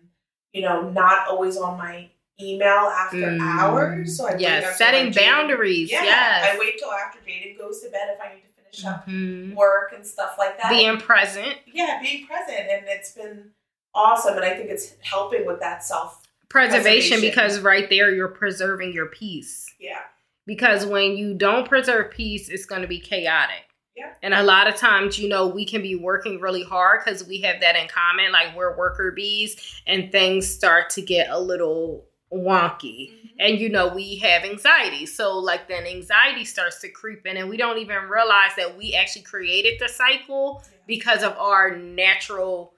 you 0.52 0.62
know, 0.62 0.90
not 0.90 1.28
always 1.28 1.56
on 1.56 1.78
my 1.78 2.08
email 2.40 2.68
after 2.68 3.18
Mm. 3.18 3.40
hours. 3.40 4.16
So 4.16 4.26
I 4.28 4.36
yes, 4.36 4.78
setting 4.78 5.12
boundaries. 5.12 5.90
Yeah, 5.92 6.02
yes. 6.04 6.54
I 6.54 6.58
wait 6.58 6.78
till 6.78 6.90
after 6.90 7.18
Jaden 7.20 7.58
goes 7.58 7.80
to 7.82 7.90
bed 7.90 8.08
if 8.14 8.20
I 8.20 8.34
need 8.34 8.42
to 8.42 8.48
finish 8.48 8.84
up 8.86 9.06
Mhm. 9.06 9.54
work 9.54 9.92
and 9.94 10.06
stuff 10.06 10.36
like 10.38 10.56
that. 10.60 10.70
Being 10.70 10.96
present. 10.98 11.58
yeah, 11.66 11.98
being 12.02 12.26
present, 12.26 12.58
and 12.70 12.86
it's 12.88 13.12
been 13.12 13.50
awesome, 13.94 14.36
and 14.36 14.44
I 14.44 14.54
think 14.56 14.70
it's 14.70 14.94
helping 15.02 15.44
with 15.46 15.60
that 15.60 15.84
self. 15.84 16.22
Preservation. 16.48 17.20
because 17.20 17.60
right 17.60 17.88
there 17.90 18.12
you're 18.12 18.26
preserving 18.28 18.92
your 18.92 19.06
peace. 19.06 19.66
Yeah, 19.78 20.00
Because 20.46 20.84
when 20.84 21.16
you 21.16 21.34
don't 21.34 21.68
preserve 21.68 22.10
peace, 22.10 22.48
it's 22.48 22.64
going 22.64 22.82
to 22.82 22.88
be 22.88 22.98
chaotic. 22.98 23.66
Yeah. 24.00 24.12
And 24.22 24.32
a 24.34 24.42
lot 24.42 24.66
of 24.66 24.76
times, 24.76 25.18
you 25.18 25.28
know, 25.28 25.46
we 25.46 25.64
can 25.66 25.82
be 25.82 25.94
working 25.94 26.40
really 26.40 26.62
hard 26.62 27.02
because 27.04 27.22
we 27.24 27.42
have 27.42 27.60
that 27.60 27.76
in 27.76 27.86
common. 27.88 28.32
Like 28.32 28.56
we're 28.56 28.76
worker 28.76 29.12
bees, 29.12 29.82
and 29.86 30.10
things 30.10 30.48
start 30.48 30.90
to 30.90 31.02
get 31.02 31.28
a 31.30 31.38
little 31.38 32.06
wonky. 32.32 33.10
Mm-hmm. 33.10 33.26
And 33.40 33.58
you 33.58 33.68
know, 33.68 33.88
we 33.88 34.16
have 34.16 34.44
anxiety. 34.44 35.04
So, 35.06 35.36
like, 35.38 35.68
then 35.68 35.84
anxiety 35.86 36.44
starts 36.44 36.80
to 36.80 36.88
creep 36.88 37.26
in, 37.26 37.36
and 37.36 37.48
we 37.48 37.56
don't 37.56 37.78
even 37.78 38.04
realize 38.08 38.52
that 38.56 38.76
we 38.76 38.94
actually 38.94 39.22
created 39.22 39.80
the 39.80 39.88
cycle 39.88 40.62
because 40.86 41.22
of 41.22 41.36
our 41.38 41.76
natural 41.76 42.72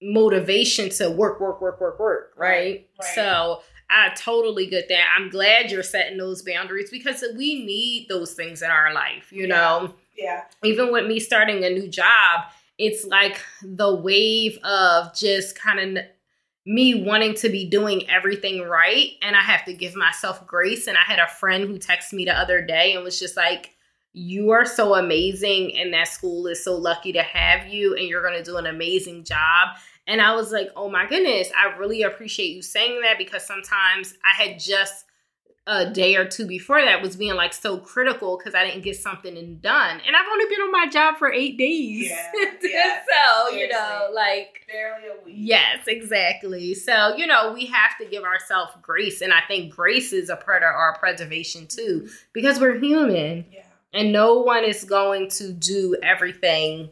motivation 0.00 0.88
to 0.90 1.10
work, 1.10 1.40
work, 1.40 1.60
work, 1.60 1.80
work, 1.80 1.98
work, 2.00 2.32
right? 2.36 2.48
Right, 2.48 2.88
right. 3.00 3.14
So 3.14 3.62
I 3.88 4.10
totally 4.16 4.66
get 4.66 4.88
that. 4.88 5.04
I'm 5.16 5.30
glad 5.30 5.70
you're 5.70 5.82
setting 5.82 6.18
those 6.18 6.42
boundaries 6.42 6.90
because 6.90 7.24
we 7.36 7.64
need 7.64 8.08
those 8.08 8.34
things 8.34 8.62
in 8.62 8.70
our 8.70 8.92
life, 8.92 9.30
you 9.30 9.46
Yeah. 9.46 9.54
know. 9.54 9.94
Yeah, 10.16 10.44
Even 10.62 10.92
with 10.92 11.06
me 11.06 11.20
starting 11.20 11.64
a 11.64 11.70
new 11.70 11.88
job, 11.88 12.46
it's 12.78 13.04
like 13.04 13.40
the 13.62 13.94
wave 13.94 14.58
of 14.64 15.14
just 15.14 15.58
kind 15.58 15.98
of 15.98 16.04
me 16.64 17.02
wanting 17.02 17.34
to 17.34 17.48
be 17.48 17.68
doing 17.68 18.08
everything 18.08 18.60
right 18.62 19.10
and 19.20 19.34
I 19.34 19.40
have 19.40 19.64
to 19.64 19.72
give 19.72 19.96
myself 19.96 20.46
grace 20.46 20.86
and 20.86 20.96
I 20.96 21.00
had 21.00 21.18
a 21.18 21.26
friend 21.26 21.64
who 21.64 21.78
texted 21.78 22.12
me 22.12 22.24
the 22.24 22.38
other 22.38 22.64
day 22.64 22.94
and 22.94 23.02
was 23.02 23.18
just 23.18 23.36
like 23.36 23.72
you 24.12 24.50
are 24.50 24.64
so 24.64 24.94
amazing 24.94 25.76
and 25.76 25.92
that 25.92 26.08
school 26.08 26.46
is 26.46 26.62
so 26.62 26.76
lucky 26.76 27.12
to 27.12 27.22
have 27.22 27.66
you 27.66 27.96
and 27.96 28.06
you're 28.06 28.22
going 28.22 28.36
to 28.36 28.44
do 28.44 28.58
an 28.58 28.66
amazing 28.66 29.24
job. 29.24 29.70
And 30.06 30.20
I 30.20 30.34
was 30.34 30.52
like, 30.52 30.68
oh 30.76 30.90
my 30.90 31.06
goodness, 31.06 31.50
I 31.56 31.76
really 31.76 32.02
appreciate 32.02 32.50
you 32.50 32.62
saying 32.62 33.00
that 33.02 33.16
because 33.16 33.46
sometimes 33.46 34.14
I 34.24 34.42
had 34.42 34.58
just 34.58 35.06
a 35.66 35.88
day 35.88 36.16
or 36.16 36.24
two 36.24 36.44
before 36.44 36.82
that 36.82 37.00
was 37.00 37.14
being 37.14 37.34
like 37.34 37.52
so 37.52 37.76
critical 37.76 38.36
because 38.36 38.52
I 38.52 38.64
didn't 38.64 38.82
get 38.82 38.96
something 38.96 39.36
in- 39.36 39.60
done. 39.60 40.00
And 40.04 40.16
I've 40.16 40.26
only 40.30 40.46
been 40.46 40.60
on 40.60 40.72
my 40.72 40.88
job 40.88 41.18
for 41.18 41.32
eight 41.32 41.56
days. 41.56 42.10
Yeah, 42.10 42.30
yeah, 42.62 43.00
so, 43.12 43.50
you 43.50 43.68
know, 43.68 44.08
like, 44.12 44.66
barely 44.70 45.06
a 45.06 45.24
week. 45.24 45.34
yes, 45.38 45.86
exactly. 45.86 46.74
So, 46.74 47.14
you 47.14 47.28
know, 47.28 47.52
we 47.52 47.66
have 47.66 47.96
to 48.00 48.06
give 48.06 48.24
ourselves 48.24 48.72
grace. 48.82 49.20
And 49.20 49.32
I 49.32 49.40
think 49.46 49.74
grace 49.74 50.12
is 50.12 50.30
a 50.30 50.36
part 50.36 50.64
of 50.64 50.68
our 50.68 50.96
preservation 50.98 51.68
too 51.68 52.02
mm-hmm. 52.04 52.14
because 52.32 52.58
we're 52.58 52.78
human 52.78 53.44
yeah, 53.52 53.62
and 53.92 54.12
no 54.12 54.40
one 54.40 54.64
is 54.64 54.84
going 54.84 55.28
to 55.28 55.52
do 55.52 55.96
everything 56.02 56.90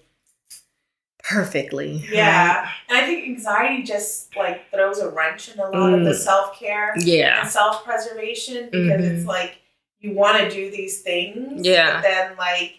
perfectly. 1.30 2.04
yeah. 2.10 2.68
And 2.88 2.98
I 2.98 3.06
think 3.06 3.24
anxiety 3.28 3.82
just 3.82 4.34
like 4.36 4.70
throws 4.70 4.98
a 4.98 5.08
wrench 5.10 5.48
in 5.52 5.58
a 5.60 5.68
lot 5.70 5.92
of 5.94 6.04
the 6.04 6.10
Mm. 6.10 6.18
self 6.18 6.58
care? 6.58 6.94
Yeah. 6.98 7.40
and 7.42 7.48
self 7.50 7.84
preservation 7.84 8.68
because 8.70 9.00
Mhm. 9.02 9.16
it's 9.18 9.26
like 9.26 9.58
you 10.00 10.12
want 10.14 10.38
to 10.38 10.50
do 10.50 10.70
these 10.70 11.02
things, 11.02 11.66
Yeah. 11.66 11.94
But 11.94 12.02
then 12.02 12.36
like. 12.36 12.74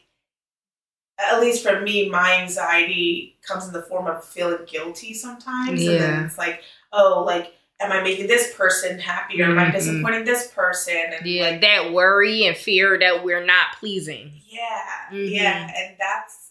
At 1.20 1.40
least 1.40 1.62
for 1.62 1.82
me, 1.82 2.10
my 2.10 2.38
anxiety 2.38 3.38
comes 3.44 3.68
in 3.68 3.74
the 3.74 3.84
form 3.84 4.08
of 4.08 4.26
feeling 4.26 4.66
guilty 4.66 5.14
sometimes. 5.14 5.70
And 5.80 6.00
then 6.02 6.14
Yeah. 6.14 6.26
it's 6.26 6.38
like, 6.38 6.64
oh, 6.92 7.24
like, 7.24 7.54
am 7.80 7.92
I 7.92 8.02
making 8.02 8.26
this 8.26 8.56
person 8.56 8.98
happy 8.98 9.40
or 9.40 9.46
am 9.46 9.60
I 9.60 9.66
Mhm. 9.66 9.72
disappointing 9.74 10.24
this 10.26 10.48
person? 10.48 10.98
And 10.98 11.28
Yeah, 11.28 11.44
like, 11.52 11.62
that 11.62 11.92
worry 11.94 12.46
and 12.48 12.58
fear 12.58 12.98
that 12.98 13.24
we're 13.24 13.44
not 13.46 13.76
pleasing. 13.80 14.32
Yeah, 14.48 14.82
Mhm. 15.12 15.32
yeah, 15.32 15.72
and 15.78 15.96
that's 16.00 16.51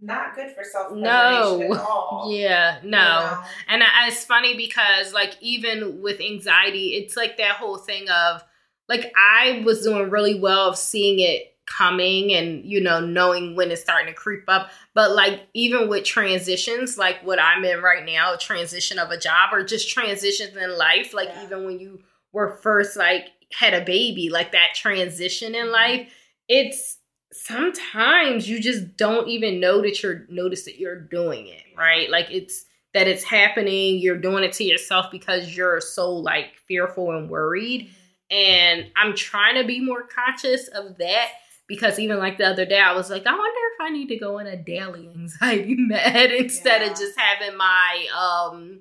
not 0.00 0.34
good 0.34 0.50
for 0.52 0.62
self 0.64 0.88
preservation 0.88 1.02
No. 1.02 1.74
at 1.74 1.80
all. 1.80 2.26
Yeah, 2.30 2.82
you 2.82 2.90
no. 2.90 2.98
know? 2.98 3.42
And 3.68 3.82
I- 3.82 4.08
it's 4.08 4.24
funny 4.24 4.56
because, 4.56 5.12
like, 5.12 5.34
even 5.40 6.02
with 6.02 6.20
anxiety, 6.20 6.94
it's 6.94 7.16
like 7.16 7.36
that 7.38 7.56
whole 7.56 7.78
thing 7.78 8.08
of, 8.10 8.44
like, 8.88 9.12
I 9.16 9.62
was 9.64 9.82
doing 9.82 10.10
really 10.10 10.38
well 10.38 10.68
of 10.68 10.76
seeing 10.76 11.18
it 11.20 11.54
coming 11.66 12.32
and, 12.32 12.64
you 12.64 12.80
know, 12.80 13.00
knowing 13.00 13.56
when 13.56 13.70
it's 13.72 13.80
starting 13.82 14.06
to 14.06 14.14
creep 14.14 14.44
up. 14.48 14.70
But, 14.94 15.12
like, 15.16 15.40
even 15.52 15.88
with 15.88 16.04
transitions, 16.04 16.96
like 16.96 17.24
what 17.24 17.40
I'm 17.40 17.64
in 17.64 17.80
right 17.82 18.04
now, 18.04 18.34
a 18.34 18.38
transition 18.38 18.98
of 19.00 19.10
a 19.10 19.18
job 19.18 19.50
or 19.52 19.64
just 19.64 19.90
transitions 19.90 20.56
in 20.56 20.78
life, 20.78 21.12
like, 21.12 21.28
Yeah. 21.28 21.44
even 21.44 21.64
when 21.64 21.80
you 21.80 22.02
were 22.32 22.58
first, 22.62 22.96
like, 22.96 23.28
had 23.52 23.74
a 23.74 23.84
baby, 23.84 24.28
like 24.30 24.52
that 24.52 24.74
transition 24.74 25.54
in 25.54 25.64
mm-hmm. 25.66 25.72
life, 25.72 26.12
it's 26.48 26.98
sometimes 27.36 28.48
you 28.48 28.60
just 28.60 28.96
don't 28.96 29.28
even 29.28 29.60
know 29.60 29.82
that 29.82 30.02
you're 30.02 30.26
notice 30.28 30.64
that 30.64 30.78
you're 30.78 31.00
doing 31.00 31.46
it, 31.48 31.62
right? 31.76 32.10
Like 32.10 32.30
it's 32.30 32.64
that 32.94 33.06
it's 33.08 33.24
happening, 33.24 33.98
you're 33.98 34.16
doing 34.18 34.42
it 34.44 34.52
to 34.54 34.64
yourself 34.64 35.06
because 35.12 35.54
you're 35.56 35.80
so 35.80 36.10
like 36.12 36.56
fearful 36.66 37.10
and 37.12 37.28
worried. 37.28 37.90
And 38.30 38.86
I'm 38.96 39.14
trying 39.14 39.60
to 39.60 39.64
be 39.66 39.80
more 39.80 40.02
conscious 40.04 40.68
of 40.68 40.96
that 40.98 41.28
because 41.68 41.98
even 41.98 42.18
like 42.18 42.38
the 42.38 42.46
other 42.46 42.64
day, 42.64 42.78
I 42.80 42.94
was 42.94 43.10
like, 43.10 43.26
I 43.26 43.32
wonder 43.32 43.60
if 43.74 43.80
I 43.80 43.90
need 43.90 44.08
to 44.08 44.16
go 44.18 44.38
in 44.38 44.46
a 44.46 44.56
daily 44.56 45.08
anxiety 45.08 45.74
med 45.78 46.32
instead 46.32 46.80
Yeah. 46.82 46.90
of 46.90 46.98
just 46.98 47.18
having 47.18 47.56
my, 47.56 48.06
um, 48.16 48.80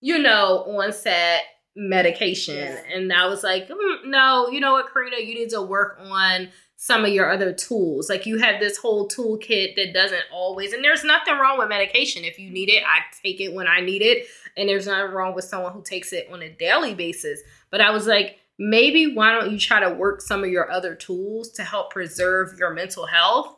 you 0.00 0.18
know, 0.18 0.64
onset 0.78 1.42
medication. 1.76 2.56
Yeah. 2.56 2.82
And 2.94 3.12
I 3.12 3.26
was 3.26 3.42
like, 3.42 3.68
mm, 3.68 4.06
no, 4.06 4.48
you 4.48 4.60
know 4.60 4.72
what, 4.72 4.92
Karina, 4.92 5.16
you 5.18 5.34
need 5.34 5.50
to 5.50 5.62
work 5.62 5.98
on 6.02 6.48
some 6.82 7.04
of 7.04 7.12
your 7.12 7.30
other 7.30 7.52
tools. 7.52 8.08
Like 8.08 8.24
you 8.24 8.38
have 8.38 8.58
this 8.58 8.78
whole 8.78 9.06
toolkit 9.06 9.76
that 9.76 9.92
doesn't 9.92 10.24
always, 10.32 10.72
and 10.72 10.82
there's 10.82 11.04
nothing 11.04 11.36
wrong 11.36 11.58
with 11.58 11.68
medication. 11.68 12.24
If 12.24 12.38
you 12.38 12.48
need 12.48 12.70
it, 12.70 12.82
I 12.84 13.00
take 13.22 13.38
it 13.38 13.52
when 13.52 13.68
I 13.68 13.80
need 13.80 14.00
it. 14.00 14.26
And 14.56 14.66
there's 14.66 14.86
nothing 14.86 15.14
wrong 15.14 15.34
with 15.34 15.44
someone 15.44 15.74
who 15.74 15.82
takes 15.82 16.14
it 16.14 16.26
on 16.32 16.40
a 16.40 16.48
daily 16.48 16.94
basis. 16.94 17.40
But 17.70 17.82
I 17.82 17.90
was 17.90 18.06
like, 18.06 18.38
maybe 18.58 19.12
why 19.14 19.32
don't 19.32 19.52
you 19.52 19.58
try 19.58 19.80
to 19.80 19.90
work 19.90 20.22
some 20.22 20.42
of 20.42 20.48
your 20.48 20.70
other 20.70 20.94
tools 20.94 21.50
to 21.52 21.64
help 21.64 21.90
preserve 21.92 22.58
your 22.58 22.72
mental 22.72 23.04
health? 23.04 23.56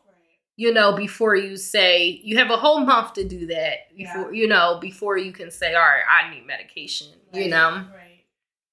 You 0.56 0.74
know, 0.74 0.96
before 0.96 1.36
you 1.36 1.56
say 1.56 2.20
you 2.24 2.38
have 2.38 2.50
a 2.50 2.56
whole 2.56 2.80
month 2.80 3.12
to 3.12 3.24
do 3.26 3.46
that. 3.46 3.96
Before 3.96 4.34
you 4.34 4.48
know, 4.48 4.78
before 4.80 5.16
you 5.16 5.30
can 5.30 5.52
say, 5.52 5.74
all 5.74 5.80
right, 5.80 6.02
I 6.10 6.34
need 6.34 6.44
medication. 6.44 7.06
You 7.32 7.48
know, 7.48 7.86
right? 7.94 8.24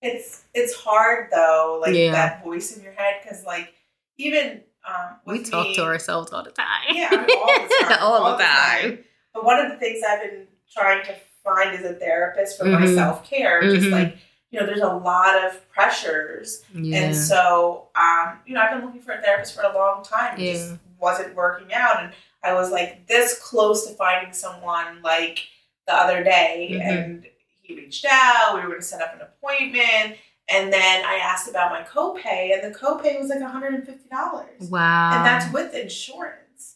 It's 0.02 0.44
it's 0.56 0.74
hard 0.74 1.30
though, 1.32 1.78
like 1.82 1.94
Yeah. 1.94 2.14
that 2.14 2.44
voice 2.44 2.76
in 2.76 2.84
your 2.84 2.94
head, 2.94 3.22
because 3.22 3.44
like 3.46 3.76
even 4.20 4.62
um, 4.88 5.16
we 5.26 5.44
talk 5.44 5.68
me, 5.68 5.76
to 5.76 5.84
ourselves 5.84 6.32
all 6.32 6.44
the 6.44 6.52
time. 6.52 6.66
Yeah, 6.92 7.10
all 7.14 7.26
the 7.68 7.86
time, 7.86 7.98
all 8.02 8.38
the 8.38 8.44
time. 8.44 9.00
But 9.34 9.44
one 9.46 9.60
of 9.60 9.72
the 9.72 9.78
things 9.78 10.02
I've 10.08 10.22
been 10.22 10.48
trying 10.72 11.04
to 11.06 11.16
find 11.44 11.72
as 11.76 11.84
a 11.84 11.94
therapist 11.94 12.58
for 12.58 12.66
my 12.66 12.82
Mhm. 12.82 12.96
self 12.96 13.24
care, 13.30 13.62
just 13.64 13.88
Mhm. 13.88 13.92
like 13.92 14.18
you 14.52 14.60
know, 14.60 14.66
there's 14.66 14.82
a 14.82 14.88
lot 14.88 15.46
of 15.46 15.70
pressures 15.70 16.64
Yeah. 16.74 16.98
And 17.04 17.16
so, 17.16 17.90
um, 17.94 18.40
you 18.48 18.56
know, 18.56 18.62
I've 18.62 18.72
been 18.72 18.84
looking 18.84 19.00
for 19.02 19.12
a 19.12 19.22
therapist 19.22 19.54
for 19.56 19.62
a 19.62 19.72
long 19.76 20.04
time. 20.04 20.40
It 20.40 20.44
Yeah. 20.44 20.54
just 20.54 20.74
wasn't 20.98 21.36
working 21.36 21.72
out. 21.72 22.02
And 22.02 22.14
I 22.44 22.54
was 22.56 22.72
like 22.72 23.06
this 23.06 23.38
close 23.38 23.86
to 23.86 23.94
finding 23.94 24.34
someone 24.34 25.04
like 25.04 25.38
the 25.86 25.94
other 25.94 26.24
day. 26.24 26.70
Mhm. 26.72 26.82
And 26.82 27.28
he 27.62 27.76
reached 27.76 28.08
out. 28.10 28.56
We 28.56 28.62
were 28.62 28.70
going 28.70 28.80
to 28.80 28.86
set 28.88 29.04
up 29.04 29.14
an 29.14 29.22
appointment. 29.22 30.18
And 30.52 30.74
then 30.74 31.06
I 31.06 31.16
asked 31.22 31.48
about 31.50 31.72
my 31.72 31.84
copay, 31.84 32.54
and 32.54 32.74
the 32.74 32.78
copay 32.78 33.20
was 33.20 33.30
like 33.30 33.40
$150. 33.40 34.70
wow. 34.70 35.12
And 35.18 35.26
that's 35.26 35.52
with 35.54 35.74
insurance. 35.76 36.76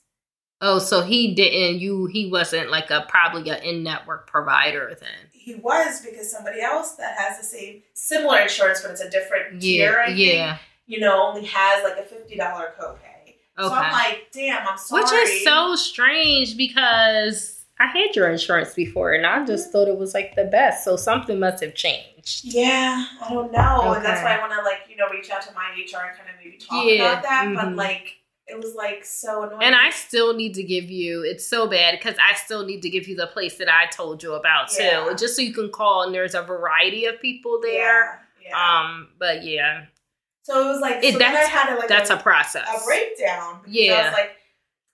oh, 0.62 0.80
so 0.80 1.02
he 1.02 1.34
didn't. 1.36 1.80
You 1.80 2.06
he 2.06 2.30
wasn't 2.32 2.70
like 2.72 2.90
a 2.92 3.06
probably 3.10 3.50
a 3.50 3.58
in 3.62 3.84
network 3.84 4.28
provider 4.28 4.96
then. 5.00 5.10
He 5.32 5.56
was 5.56 6.02
because 6.02 6.32
somebody 6.32 6.62
else 6.62 6.92
that 6.94 7.18
has 7.18 7.38
the 7.38 7.44
same, 7.44 7.82
similar 7.96 8.40
insurance, 8.40 8.82
but 8.82 8.92
it's 8.92 9.02
a 9.02 9.10
different 9.10 9.62
tier, 9.62 10.00
I 10.00 10.12
Yeah, 10.12 10.56
think, 10.56 10.62
you 10.86 11.00
know, 11.02 11.28
only 11.28 11.46
has 11.46 11.84
like 11.84 11.98
a 11.98 12.04
$50 12.04 12.38
copay. 12.38 12.96
Okay. 12.96 13.36
So 13.60 13.74
I'm 13.74 13.92
like, 13.92 14.28
damn, 14.32 14.66
I'm 14.68 14.78
sorry. 14.78 15.04
Which 15.04 15.12
is 15.12 15.44
so 15.44 15.76
strange 15.76 16.56
because 16.56 17.66
I 17.80 17.88
had 17.88 18.16
your 18.16 18.30
insurance 18.32 18.74
before 18.74 19.12
and 19.14 19.26
I 19.26 19.44
just 19.46 19.72
thought 19.72 19.88
it 19.90 19.98
was 19.98 20.14
like 20.14 20.36
the 20.36 20.46
best. 20.46 20.86
So 20.86 20.96
something 20.96 21.40
must 21.40 21.62
have 21.62 21.76
changed. 21.76 22.13
Yeah, 22.44 23.06
I 23.22 23.30
don't 23.34 23.52
know, 23.52 23.94
and 23.94 24.04
that's 24.06 24.24
why 24.24 24.36
I 24.38 24.40
want 24.40 24.52
to 24.54 24.62
like 24.62 24.90
you 24.90 24.96
know 24.96 25.10
reach 25.12 25.30
out 25.30 25.42
to 25.44 25.54
my 25.54 25.70
HR 25.76 26.08
and 26.08 26.18
kind 26.18 26.30
of 26.30 26.36
maybe 26.44 26.58
talk 26.58 26.86
Yeah, 26.86 27.12
about 27.12 27.24
that. 27.24 27.46
mhm. 27.48 27.56
But 27.56 27.76
like, 27.76 28.16
it 28.48 28.58
was 28.58 28.76
like 28.76 29.04
so 29.06 29.44
annoying. 29.44 29.62
And 29.64 29.76
I 29.76 29.90
still 29.90 30.34
need 30.34 30.54
to 30.56 30.64
give 30.64 30.90
you, 30.90 31.24
it's 31.24 31.46
so 31.46 31.68
bad 31.68 31.98
because 31.98 32.16
I 32.22 32.36
still 32.36 32.66
need 32.66 32.82
to 32.84 32.90
give 32.90 33.08
you 33.08 33.16
the 33.16 33.28
place 33.28 33.58
that 33.58 33.68
I 33.70 33.88
told 33.88 34.22
you 34.24 34.34
about 34.34 34.70
too. 34.70 34.84
Yeah. 34.84 35.14
Just 35.18 35.36
so 35.36 35.42
you 35.42 35.54
can 35.54 35.70
call 35.72 36.04
and 36.04 36.14
there's 36.14 36.36
a 36.36 36.42
variety 36.44 37.06
of 37.06 37.20
people 37.22 37.60
there. 37.62 38.22
Yeah, 38.42 38.50
yeah. 38.50 38.82
Um, 38.82 39.10
but 39.20 39.44
yeah, 39.44 39.86
so 40.44 40.62
it 40.62 40.68
was 40.74 40.82
like 40.82 41.04
it- 41.04 41.14
so 41.14 41.20
then 41.20 41.30
I 41.30 41.34
that's- 41.34 41.50
had 41.50 41.76
like 41.78 41.88
that's 41.90 42.10
a, 42.10 42.16
a 42.16 42.20
process. 42.22 42.68
a 42.68 42.86
breakdown. 42.86 43.60
because 43.64 43.76
I 43.76 43.80
Yeah. 43.80 44.04
was 44.06 44.14
like, 44.14 44.32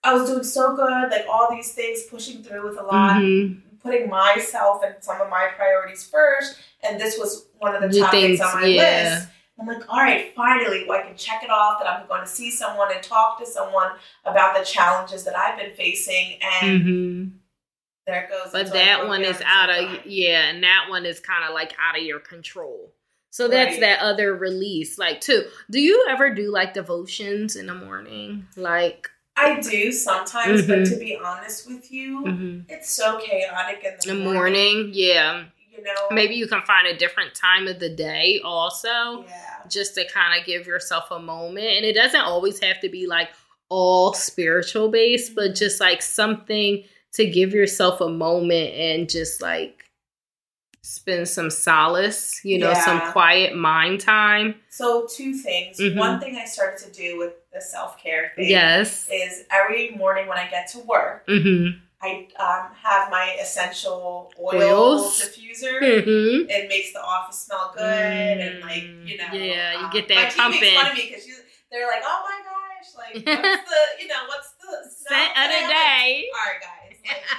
I 0.02 0.14
was 0.14 0.30
doing 0.30 0.42
so 0.44 0.74
good, 0.76 1.10
like 1.10 1.26
all 1.30 1.48
these 1.50 1.72
things 1.72 2.04
pushing 2.04 2.42
through 2.42 2.68
with 2.68 2.78
a 2.78 2.82
lot, 2.82 3.16
Mhm. 3.20 3.60
Putting 3.82 4.08
myself 4.08 4.82
and 4.84 4.94
some 5.00 5.20
of 5.20 5.28
my 5.30 5.48
priorities 5.56 6.06
first, 6.06 6.56
and 6.82 7.00
this 7.00 7.18
was 7.18 7.46
one 7.58 7.74
of 7.74 7.90
the 7.90 7.98
topics 7.98 8.40
on 8.40 8.60
my 8.60 8.66
yeah. 8.66 9.14
list. 9.14 9.28
I'm 9.58 9.66
like, 9.66 9.92
all 9.92 9.98
right, 10.00 10.32
finally, 10.34 10.86
well, 10.88 11.00
I 11.00 11.02
can 11.06 11.16
check 11.16 11.42
it 11.42 11.50
off 11.50 11.78
that 11.80 11.86
I'm 11.86 12.06
going 12.08 12.22
to 12.22 12.26
see 12.26 12.50
someone 12.50 12.88
and 12.94 13.02
talk 13.02 13.38
to 13.40 13.46
someone 13.46 13.92
about 14.24 14.56
the 14.56 14.64
challenges 14.64 15.24
that 15.24 15.36
I've 15.36 15.58
been 15.58 15.74
facing, 15.74 16.38
and 16.62 16.82
hmm 16.82 17.24
there 18.06 18.24
it 18.24 18.30
goes. 18.30 18.50
But 18.52 18.72
that 18.72 19.06
one 19.06 19.22
is 19.22 19.40
out 19.44 19.70
of 19.70 19.86
"Fine." 19.86 20.00
yeah, 20.06 20.48
and 20.48 20.62
that 20.62 20.86
one 20.88 21.04
is 21.06 21.20
kind 21.20 21.44
of 21.44 21.54
like 21.54 21.74
out 21.80 21.96
of 21.98 22.02
your 22.04 22.18
control. 22.18 22.92
So 23.30 23.46
that's 23.46 23.72
Right. 23.72 23.80
that 23.80 24.00
other 24.00 24.34
release. 24.34 24.98
Like, 24.98 25.20
too. 25.20 25.44
Do 25.70 25.78
you 25.78 26.06
ever 26.08 26.34
do 26.34 26.50
like 26.50 26.74
devotions 26.74 27.54
in 27.54 27.66
the 27.66 27.74
morning? 27.74 28.48
Like, 28.56 29.08
I 29.36 29.60
do 29.60 29.90
sometimes, 29.92 30.66
but 30.66 30.80
Mhm. 30.80 30.90
to 30.90 30.96
be 30.96 31.16
honest 31.16 31.66
with 31.68 31.90
you, 31.90 32.24
mhm. 32.24 32.64
it's 32.68 32.90
so 32.90 33.18
chaotic 33.18 33.82
in 33.84 33.94
the, 34.00 34.08
the 34.08 34.14
morning, 34.32 34.90
yeah. 34.92 35.44
You 35.72 35.82
know, 35.84 36.08
Maybe 36.10 36.34
you 36.34 36.46
can 36.46 36.60
find 36.62 36.86
a 36.86 36.96
different 36.96 37.34
time 37.34 37.66
of 37.66 37.78
the 37.78 37.88
day 37.88 38.40
also. 38.44 39.24
Yeah. 39.26 39.46
just 39.68 39.94
to 39.94 40.04
kind 40.08 40.38
of 40.40 40.44
give 40.46 40.66
yourself 40.66 41.10
a 41.12 41.18
moment. 41.20 41.66
And 41.66 41.84
it 41.84 41.92
doesn't 41.92 42.22
always 42.22 42.58
have 42.60 42.80
to 42.80 42.88
be 42.88 43.06
like 43.06 43.28
all 43.68 44.14
spiritual 44.14 44.88
based, 44.90 45.34
but 45.36 45.54
just 45.54 45.80
like 45.80 46.02
something 46.02 46.82
to 47.12 47.26
give 47.30 47.52
yourself 47.52 48.00
a 48.00 48.08
moment 48.08 48.74
and 48.74 49.08
just 49.08 49.40
like 49.40 49.84
spend 50.82 51.28
some 51.28 51.50
solace, 51.50 52.40
you 52.44 52.58
know, 52.58 52.72
some 52.74 53.12
quiet 53.12 53.54
mind 53.54 54.00
time. 54.00 54.56
So 54.70 55.06
two 55.06 55.34
things. 55.34 55.78
Mhm. 55.78 55.96
One 55.96 56.18
thing 56.20 56.36
I 56.36 56.46
started 56.46 56.84
to 56.86 56.90
do 56.92 57.18
with 57.18 57.34
the 57.52 57.60
self 57.60 57.98
care 58.02 58.32
thing 58.36 58.48
Yes. 58.48 59.08
is 59.12 59.44
every 59.50 59.90
morning 59.90 60.26
when 60.28 60.38
I 60.38 60.48
get 60.48 60.68
to 60.68 60.78
work, 60.80 61.26
Mm-hmm. 61.26 61.78
I 62.02 62.28
um, 62.40 62.74
have 62.80 63.10
my 63.10 63.36
essential 63.40 64.32
oil 64.40 64.54
Oils. 64.56 65.20
diffuser. 65.20 65.78
Mm-hmm. 65.82 66.48
It 66.48 66.68
makes 66.68 66.92
the 66.94 67.02
office 67.02 67.40
smell 67.40 67.74
good, 67.76 67.84
and 68.40 68.60
like 68.60 68.84
you 69.04 69.18
know, 69.18 69.28
Yeah, 69.32 69.78
you 69.80 69.84
um, 69.86 69.90
get 69.92 70.08
my 70.08 70.14
that 70.16 70.32
team 70.32 70.50
makes 70.50 70.72
fun 70.72 70.86
of 70.92 70.96
me 70.96 71.08
because 71.10 71.26
they're 71.70 71.86
like, 71.86 72.02
"Oh 72.02 72.24
my 72.24 72.38
gosh, 72.40 72.88
like 72.96 73.14
what's 73.26 73.68
the 73.70 74.02
you 74.02 74.08
know 74.08 74.22
what's 74.28 74.52
the 74.52 74.88
Scent 74.88 75.30
of 75.30 75.34
the 75.36 75.40
I'm 75.40 75.50
like, 75.50 75.68
day. 75.68 76.24
All 76.32 76.52
right, 76.52 76.60
guys, 76.62 76.79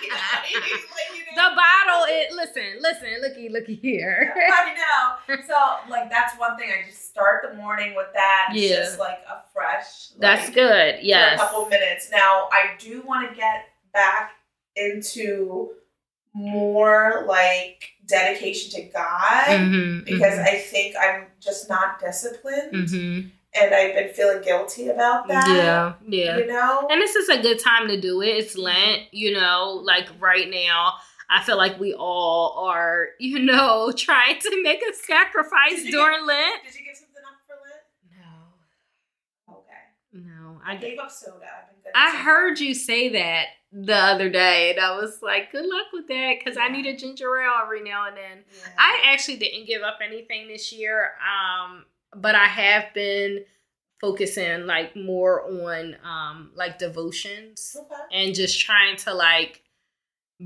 you 0.03 0.09
know, 0.09 0.15
like, 0.15 1.17
you 1.17 1.25
The 1.35 1.55
bottle, 1.55 2.05
it 2.07 2.31
listen, 2.33 2.81
listen, 2.81 3.21
looky, 3.21 3.49
looky 3.49 3.75
here. 3.75 4.33
I 4.51 4.73
know. 4.73 5.35
So 5.47 5.89
like 5.89 6.09
that's 6.09 6.37
one 6.37 6.57
thing. 6.57 6.69
I 6.71 6.87
just 6.87 7.09
start 7.09 7.43
the 7.49 7.55
morning 7.55 7.95
with 7.95 8.07
that. 8.13 8.49
It's 8.51 8.69
Yeah. 8.69 8.75
just 8.77 8.99
like 8.99 9.19
a 9.29 9.43
fresh. 9.53 10.09
That's 10.19 10.45
like, 10.45 10.53
good. 10.53 10.95
For 10.99 11.01
Yes. 11.05 11.39
a 11.39 11.43
couple 11.45 11.65
minutes. 11.69 12.09
Now 12.11 12.49
I 12.51 12.71
do 12.79 13.01
want 13.01 13.29
to 13.29 13.35
get 13.35 13.65
back 13.93 14.31
into 14.75 15.71
more 16.33 17.25
like 17.27 17.91
dedication 18.07 18.71
to 18.71 18.81
God 18.89 19.47
Mhm, 19.47 20.05
because 20.05 20.35
mhm, 20.35 20.43
I 20.47 20.57
think 20.59 20.95
I'm 20.99 21.27
just 21.39 21.69
not 21.69 21.99
disciplined 21.99 22.73
mhm. 22.73 23.31
And 23.53 23.73
I've 23.73 23.93
been 23.95 24.13
feeling 24.13 24.41
guilty 24.41 24.87
about 24.87 25.27
that. 25.27 25.47
Yeah, 25.47 25.93
yeah. 26.07 26.37
You 26.37 26.47
know? 26.47 26.87
And 26.89 27.01
this 27.01 27.15
is 27.15 27.29
a 27.29 27.41
good 27.41 27.59
time 27.59 27.87
to 27.89 27.99
do 27.99 28.21
it. 28.21 28.27
It's 28.29 28.57
Lent, 28.57 29.03
you 29.11 29.33
know, 29.33 29.81
like 29.83 30.07
right 30.19 30.49
now. 30.49 30.93
I 31.33 31.41
feel 31.43 31.55
like 31.55 31.79
we 31.79 31.93
all 31.93 32.65
are, 32.67 33.07
you 33.19 33.39
know, 33.39 33.91
trying 33.97 34.37
to 34.39 34.63
make 34.63 34.81
a 34.81 34.93
sacrifice 34.93 35.81
during 35.89 36.25
Lent. 36.25 36.63
Did 36.65 36.75
you 36.75 36.85
give 36.85 36.97
something 36.97 37.23
up 37.25 37.39
for 37.47 37.55
Lent? 37.63 38.27
No, 39.47 39.55
Okay. 39.55 40.25
no. 40.27 40.59
I 40.65 40.73
I, 40.73 40.75
gave 40.75 40.99
up 40.99 41.09
soda. 41.09 41.35
I've 41.37 41.69
been 41.69 41.83
good. 41.83 41.93
I 41.95 42.17
heard 42.21 42.59
you 42.59 42.73
say 42.73 43.09
that 43.13 43.45
the 43.71 43.95
other 43.95 44.29
day, 44.29 44.71
and 44.71 44.79
I 44.85 44.97
was 44.97 45.19
like, 45.21 45.53
good 45.53 45.65
luck 45.65 45.87
with 45.93 46.09
that 46.09 46.35
because 46.37 46.57
I 46.57 46.67
need 46.67 46.85
a 46.85 46.97
ginger 46.97 47.39
ale 47.41 47.53
every 47.63 47.81
now 47.81 48.07
and 48.07 48.17
then. 48.17 48.43
Yeah. 48.53 48.69
I 48.77 49.01
actually 49.13 49.37
didn't 49.37 49.67
give 49.67 49.81
up 49.83 49.99
anything 50.05 50.49
this 50.49 50.73
year, 50.73 51.11
um, 51.21 51.85
but 52.15 52.35
I 52.35 52.45
have 52.45 52.93
been 52.93 53.45
focusing 53.99 54.65
like 54.65 54.95
more 54.95 55.43
on 55.43 55.95
um, 56.03 56.51
like 56.55 56.79
devotions. 56.79 57.75
Okay. 57.79 58.01
and 58.25 58.35
just 58.35 58.59
trying 58.59 58.97
to 58.97 59.13
like 59.13 59.61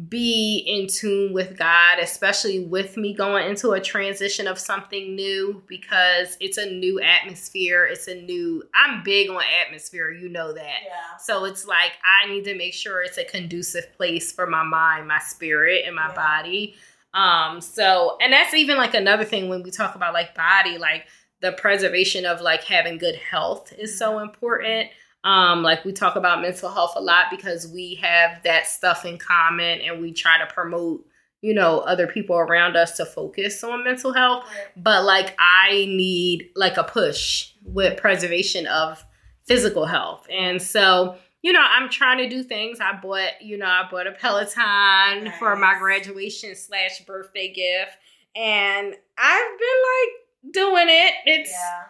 be 0.10 0.58
in 0.68 0.88
tune 0.88 1.32
with 1.32 1.58
God, 1.58 2.00
especially 2.00 2.60
with 2.60 2.98
me 2.98 3.14
going 3.14 3.50
into 3.50 3.72
a 3.72 3.80
transition 3.80 4.46
of 4.46 4.60
something 4.60 5.16
new 5.16 5.64
because 5.68 6.36
it's 6.42 6.58
a 6.58 6.70
new 6.70 7.00
atmosphere. 7.00 7.86
It's 7.86 8.10
a 8.10 8.16
new, 8.22 8.62
I'm 8.76 9.04
big 9.04 9.30
on 9.30 9.42
atmosphere, 9.66 10.12
you 10.12 10.28
know 10.28 10.52
that. 10.52 10.80
Yeah. 10.86 11.18
So 11.18 11.46
it's 11.46 11.66
like 11.66 11.94
I 12.04 12.30
need 12.30 12.44
to 12.44 12.56
make 12.58 12.74
sure 12.74 13.04
it's 13.04 13.18
a 13.18 13.24
conducive 13.24 13.94
place 13.96 14.34
for 14.34 14.46
my 14.46 14.64
mind, 14.64 15.08
my 15.08 15.20
spirit, 15.20 15.84
and 15.86 15.96
my 15.96 16.08
Yeah. 16.10 16.14
body. 16.14 16.76
Um, 17.14 17.62
so 17.62 18.18
and 18.22 18.34
that's 18.34 18.54
even 18.54 18.76
like 18.76 18.94
another 18.96 19.24
thing 19.24 19.48
when 19.48 19.64
we 19.64 19.72
talk 19.72 19.96
about 19.96 20.14
like 20.14 20.36
body, 20.36 20.78
like 20.78 21.06
the 21.46 21.52
preservation 21.52 22.26
of 22.26 22.42
like 22.42 22.64
having 22.64 22.98
good 22.98 23.16
health 23.16 23.72
is 23.78 23.98
so 23.98 24.18
important. 24.18 24.90
Um, 25.24 25.62
like 25.62 25.86
we 25.86 25.94
talk 25.94 26.16
about 26.16 26.42
mental 26.42 26.72
health 26.72 26.94
a 26.96 27.02
lot 27.02 27.28
because 27.30 27.68
we 27.68 27.96
have 28.02 28.42
that 28.44 28.66
stuff 28.66 29.06
in 29.06 29.20
common 29.20 29.80
and 29.82 30.02
we 30.02 30.12
try 30.12 30.40
to 30.40 30.52
promote, 30.52 31.06
you 31.42 31.54
know, 31.54 31.80
other 31.82 32.08
people 32.08 32.36
around 32.36 32.76
us 32.76 32.98
to 32.98 33.06
focus 33.06 33.64
on 33.64 33.84
mental 33.84 34.12
health 34.12 34.46
but 34.76 35.04
like 35.04 35.36
I 35.38 35.86
need 35.86 36.50
like 36.56 36.78
a 36.78 36.84
push 36.84 37.52
with 37.64 38.00
preservation 38.00 38.66
of 38.66 39.04
physical 39.46 39.86
health. 39.86 40.28
And 40.32 40.60
so, 40.60 41.16
you 41.44 41.54
know, 41.54 41.64
I'm 41.64 41.90
trying 41.90 42.18
to 42.18 42.30
do 42.30 42.42
things. 42.42 42.80
I 42.80 43.00
bought, 43.00 43.42
you 43.42 43.58
know, 43.58 43.68
I 43.68 43.88
bought 43.90 44.08
a 44.08 44.14
Peloton 44.14 45.32
for 45.38 45.56
my 45.56 45.78
graduation 45.78 46.56
slash 46.56 47.02
birthday 47.06 47.54
gift. 47.54 47.98
And 48.36 48.96
I've 49.18 49.60
been 49.60 49.80
like 49.94 50.25
doing 50.52 50.88
it. 50.88 51.14
It's 51.26 51.52
Yeah. 51.52 51.84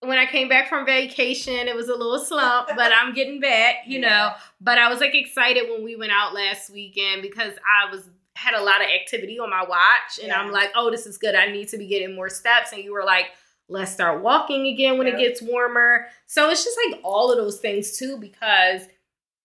when 0.00 0.18
I 0.18 0.26
came 0.26 0.48
back 0.48 0.68
from 0.68 0.86
vacation, 0.86 1.68
it 1.68 1.74
was 1.74 1.88
a 1.88 1.94
little 1.94 2.18
slump, 2.18 2.68
but 2.76 2.92
I'm 2.94 3.14
getting 3.14 3.40
back, 3.40 3.76
you 3.86 3.98
know. 4.00 4.30
But 4.60 4.78
I 4.78 4.88
was 4.88 5.00
like 5.00 5.14
excited 5.14 5.68
when 5.70 5.82
we 5.84 5.96
went 5.96 6.12
out 6.12 6.34
last 6.34 6.70
weekend 6.70 7.22
because 7.22 7.52
I 7.54 7.90
was 7.90 8.08
had 8.34 8.54
a 8.54 8.62
lot 8.62 8.80
of 8.80 8.86
activity 8.88 9.36
on 9.40 9.50
my 9.50 9.64
watch 9.68 10.20
and 10.22 10.32
I'm 10.32 10.52
like, 10.52 10.70
oh, 10.76 10.92
this 10.92 11.06
is 11.06 11.18
good. 11.18 11.34
I 11.34 11.50
need 11.50 11.66
to 11.70 11.76
be 11.78 11.88
getting 11.88 12.14
more 12.14 12.28
steps. 12.28 12.72
And 12.72 12.84
you 12.84 12.92
were 12.92 13.02
like, 13.02 13.26
let's 13.68 13.90
start 13.90 14.22
walking 14.22 14.68
again 14.68 14.96
when 14.96 15.08
it 15.08 15.18
gets 15.18 15.42
warmer. 15.42 16.06
So 16.26 16.48
it's 16.48 16.62
just 16.64 16.78
like 16.86 17.00
all 17.02 17.32
of 17.32 17.36
those 17.36 17.58
things 17.58 17.98
too, 17.98 18.16
because 18.16 18.82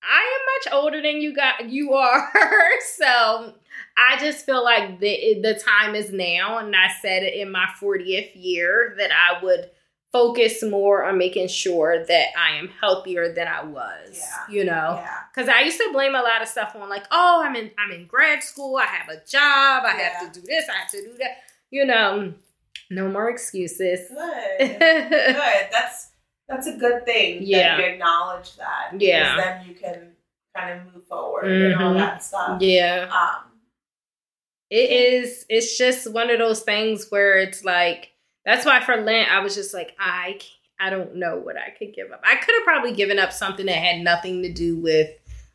I 0.04 0.20
am 0.20 0.74
much 0.74 0.82
older 0.82 1.02
than 1.02 1.22
you 1.22 1.34
got 1.36 1.70
you 1.70 1.94
are. 1.94 2.30
so 2.98 3.54
I 3.98 4.18
just 4.20 4.46
feel 4.46 4.64
like 4.64 5.00
the 5.00 5.40
the 5.42 5.54
time 5.56 5.96
is 5.96 6.12
now, 6.12 6.58
and 6.58 6.76
I 6.76 6.90
said 7.02 7.24
it 7.24 7.34
in 7.36 7.52
my 7.52 7.68
40th 7.82 8.32
year 8.36 8.96
that 8.98 9.12
I 9.12 9.44
would 9.44 9.70
focus 10.12 10.62
more 10.62 11.04
on 11.06 11.18
making 11.18 11.48
sure 11.48 12.06
that 12.06 12.26
I 12.38 12.58
am 12.58 12.70
healthier 12.80 13.34
than 13.34 13.48
I 13.48 13.64
was. 13.64 14.16
Yeah. 14.20 14.54
You 14.56 14.64
know, 14.66 15.00
Yeah. 15.02 15.18
because 15.34 15.50
I 15.50 15.62
used 15.62 15.78
to 15.80 15.90
blame 15.92 16.14
a 16.14 16.22
lot 16.22 16.42
of 16.44 16.48
stuff 16.48 16.76
on 16.76 16.88
like, 16.88 17.06
oh, 17.12 17.42
I'm 17.44 17.56
in 17.56 17.72
I'm 17.80 17.92
in 17.92 18.06
grad 18.06 18.44
school, 18.44 18.78
I 18.78 18.86
have 18.86 19.10
a 19.10 19.18
job, 19.26 19.84
I 19.86 19.96
Yeah. 19.98 20.10
have 20.20 20.34
to 20.34 20.40
do 20.40 20.46
this, 20.46 20.66
I 20.70 20.78
have 20.80 20.92
to 20.92 21.02
do 21.02 21.14
that. 21.20 21.38
You 21.72 21.86
know, 21.86 22.34
no 22.92 23.10
more 23.10 23.30
excuses. 23.30 24.08
Good. 24.10 24.58
good. 24.60 24.80
That's 25.72 26.10
that's 26.56 26.68
a 26.68 26.78
good 26.78 27.06
thing. 27.06 27.40
Yeah. 27.42 27.78
That 27.78 27.84
you 27.88 27.94
acknowledge 27.94 28.56
that. 28.58 28.90
because 28.94 29.08
Yeah. 29.08 29.36
Then 29.38 29.68
you 29.68 29.76
can 29.76 30.12
kind 30.56 30.80
of 30.88 30.94
move 30.94 31.06
forward 31.08 31.46
and 31.52 31.76
all 31.76 31.94
Mhm. 31.94 31.98
that 31.98 32.24
stuff. 32.24 32.62
yeah. 32.62 33.10
Um. 33.12 33.50
It 34.70 34.90
is. 34.90 35.46
It's 35.50 35.78
just 35.78 36.12
one 36.12 36.30
of 36.30 36.40
those 36.40 36.62
things 36.62 37.08
where 37.10 37.38
it's 37.38 37.64
like. 37.64 38.10
That's 38.46 38.66
why 38.66 38.82
for 38.84 38.98
Lent 38.98 39.32
I 39.32 39.40
was 39.40 39.56
just 39.56 39.74
like 39.74 39.96
I. 40.00 40.32
Can't, 40.40 40.50
I 40.80 40.90
don't 40.90 41.16
know 41.16 41.38
what 41.38 41.56
I 41.56 41.70
could 41.70 41.94
give 41.94 42.12
up. 42.12 42.22
I 42.26 42.36
could 42.36 42.54
have 42.56 42.64
probably 42.66 42.94
given 42.94 43.18
up 43.18 43.32
something 43.32 43.68
that 43.68 43.76
had 43.78 44.02
nothing 44.02 44.42
to 44.44 44.52
do 44.52 44.76
with 44.76 45.10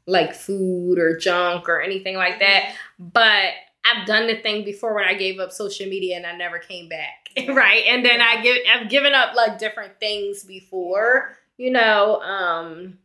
like 0.06 0.32
food 0.34 0.98
or 0.98 1.18
junk 1.18 1.68
or 1.68 1.82
anything 1.82 2.16
like 2.16 2.38
that. 2.38 2.72
But 2.98 3.50
I've 3.94 4.06
done 4.06 4.26
the 4.26 4.36
thing 4.36 4.64
before 4.64 4.94
when 4.94 5.04
I 5.04 5.14
gave 5.14 5.38
up 5.40 5.52
social 5.52 5.86
media 5.86 6.16
and 6.16 6.26
I 6.26 6.36
never 6.36 6.58
came 6.58 6.88
back. 6.88 7.28
Yeah. 7.36 7.52
right. 7.52 7.84
And 7.86 8.04
then 8.04 8.20
I 8.20 8.42
give 8.42 8.56
I've 8.72 8.88
given 8.88 9.12
up 9.14 9.34
like 9.36 9.58
different 9.58 10.00
things 10.00 10.42
before, 10.44 11.36
you 11.56 11.70
know. 11.70 12.20
Um 12.22 12.98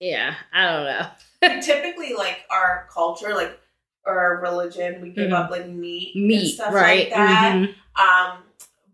yeah, 0.00 0.34
I 0.52 0.64
don't 0.72 0.84
know. 0.84 1.60
Typically, 1.62 2.14
like 2.14 2.44
our 2.50 2.86
culture, 2.92 3.34
like 3.34 3.58
our 4.06 4.40
religion, 4.40 5.00
we 5.00 5.10
give 5.10 5.30
Mhm. 5.30 5.34
up 5.34 5.50
like 5.50 5.66
meat, 5.68 6.14
and 6.14 6.26
Meat, 6.26 6.54
stuff 6.54 6.72
right? 6.72 7.10
like 7.10 7.10
that. 7.10 7.54
Mhm. 7.56 7.74
Um, 8.00 8.42